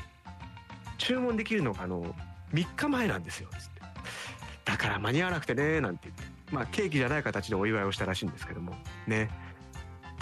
[0.99, 2.15] 注文できるのがあの
[2.53, 3.83] 3日前なんですよ」つって
[4.65, 8.75] 「だから間に合わなくてね」なんて言ってまあケーキじゃない形でお祝いをしたらしいんですけども
[9.07, 9.29] ね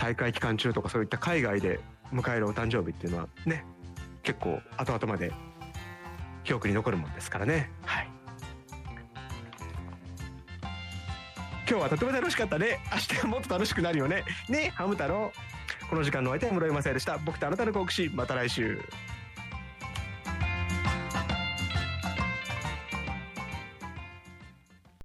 [0.00, 1.78] 大会期間中とかそういった海外で
[2.10, 3.64] 迎えるお誕生日っていうのはね
[4.22, 5.30] 結構後々まで
[6.42, 7.70] 記憶に残るもんですからね。
[7.84, 8.08] はい。
[11.68, 12.80] 今日はとても楽しかったね。
[12.90, 14.24] 明日はもっと楽しくなるよね。
[14.48, 15.32] ねハム太郎。
[15.88, 17.18] この時間のお相手は室井雅也でした。
[17.18, 18.80] 僕とあなたの好奇心また来週